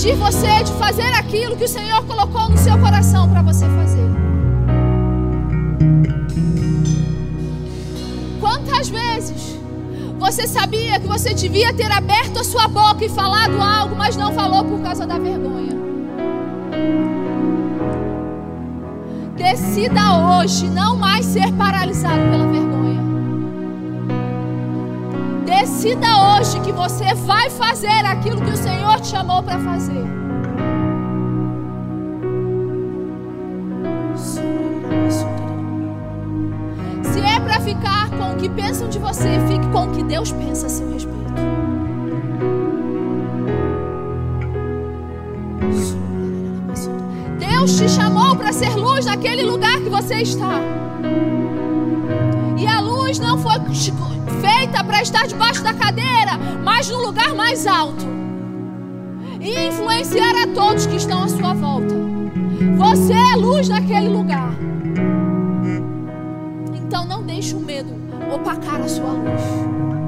Impedir 0.00 0.14
você 0.14 0.62
de 0.62 0.72
fazer 0.72 1.12
aquilo 1.14 1.56
que 1.56 1.64
o 1.64 1.68
Senhor 1.68 2.02
colocou 2.06 2.48
no 2.48 2.56
seu 2.56 2.78
coração 2.78 3.28
para 3.28 3.42
você 3.42 3.66
fazer. 3.66 4.08
Quantas 8.40 8.88
vezes 8.88 9.58
você 10.18 10.46
sabia 10.46 10.98
que 10.98 11.06
você 11.06 11.34
devia 11.34 11.74
ter 11.74 11.92
aberto 11.92 12.40
a 12.40 12.44
sua 12.44 12.66
boca 12.66 13.04
e 13.04 13.10
falado 13.10 13.60
algo, 13.60 13.94
mas 13.94 14.16
não 14.16 14.32
falou 14.32 14.64
por 14.64 14.80
causa 14.80 15.06
da 15.06 15.18
vergonha? 15.18 15.78
Decida 19.36 20.38
hoje 20.38 20.66
não 20.70 20.96
mais 20.96 21.26
ser 21.26 21.52
paralisado 21.52 22.22
pela 22.30 22.46
vergonha. 22.46 22.79
Decida 25.50 26.06
hoje 26.38 26.60
que 26.60 26.70
você 26.70 27.12
vai 27.26 27.50
fazer 27.50 28.06
aquilo 28.06 28.40
que 28.40 28.52
o 28.52 28.56
Senhor 28.56 29.00
te 29.00 29.08
chamou 29.08 29.42
para 29.42 29.58
fazer. 29.58 30.04
Se 37.02 37.20
é 37.20 37.40
para 37.40 37.60
ficar 37.60 38.10
com 38.10 38.32
o 38.32 38.36
que 38.36 38.48
pensam 38.48 38.88
de 38.88 39.00
você, 39.00 39.40
fique 39.48 39.66
com 39.72 39.86
o 39.86 39.90
que 39.90 40.04
Deus 40.04 40.30
pensa 40.30 40.66
a 40.66 40.70
seu 40.70 40.88
respeito. 40.92 41.18
Deus 47.40 47.76
te 47.76 47.88
chamou 47.88 48.36
para 48.36 48.52
ser 48.52 48.76
luz 48.76 49.04
naquele 49.04 49.42
lugar 49.42 49.80
que 49.80 49.88
você 49.88 50.22
está. 50.22 50.60
E 52.56 52.68
a 52.68 52.78
luz 52.78 53.18
não 53.18 53.36
foi 53.36 53.58
para 54.84 55.02
estar 55.02 55.26
debaixo 55.26 55.62
da 55.62 55.74
cadeira, 55.74 56.38
mas 56.62 56.88
no 56.88 56.98
lugar 56.98 57.34
mais 57.34 57.66
alto. 57.66 58.06
E 59.40 59.68
influenciar 59.68 60.34
a 60.42 60.46
todos 60.54 60.86
que 60.86 60.96
estão 60.96 61.22
à 61.22 61.28
sua 61.28 61.54
volta. 61.54 61.94
Você 62.76 63.12
é 63.12 63.36
luz 63.36 63.68
naquele 63.68 64.08
lugar. 64.08 64.52
Então 66.74 67.06
não 67.06 67.22
deixe 67.22 67.54
o 67.54 67.60
medo 67.60 67.94
opacar 68.32 68.80
a 68.80 68.88
sua 68.88 69.12
luz. 69.12 69.99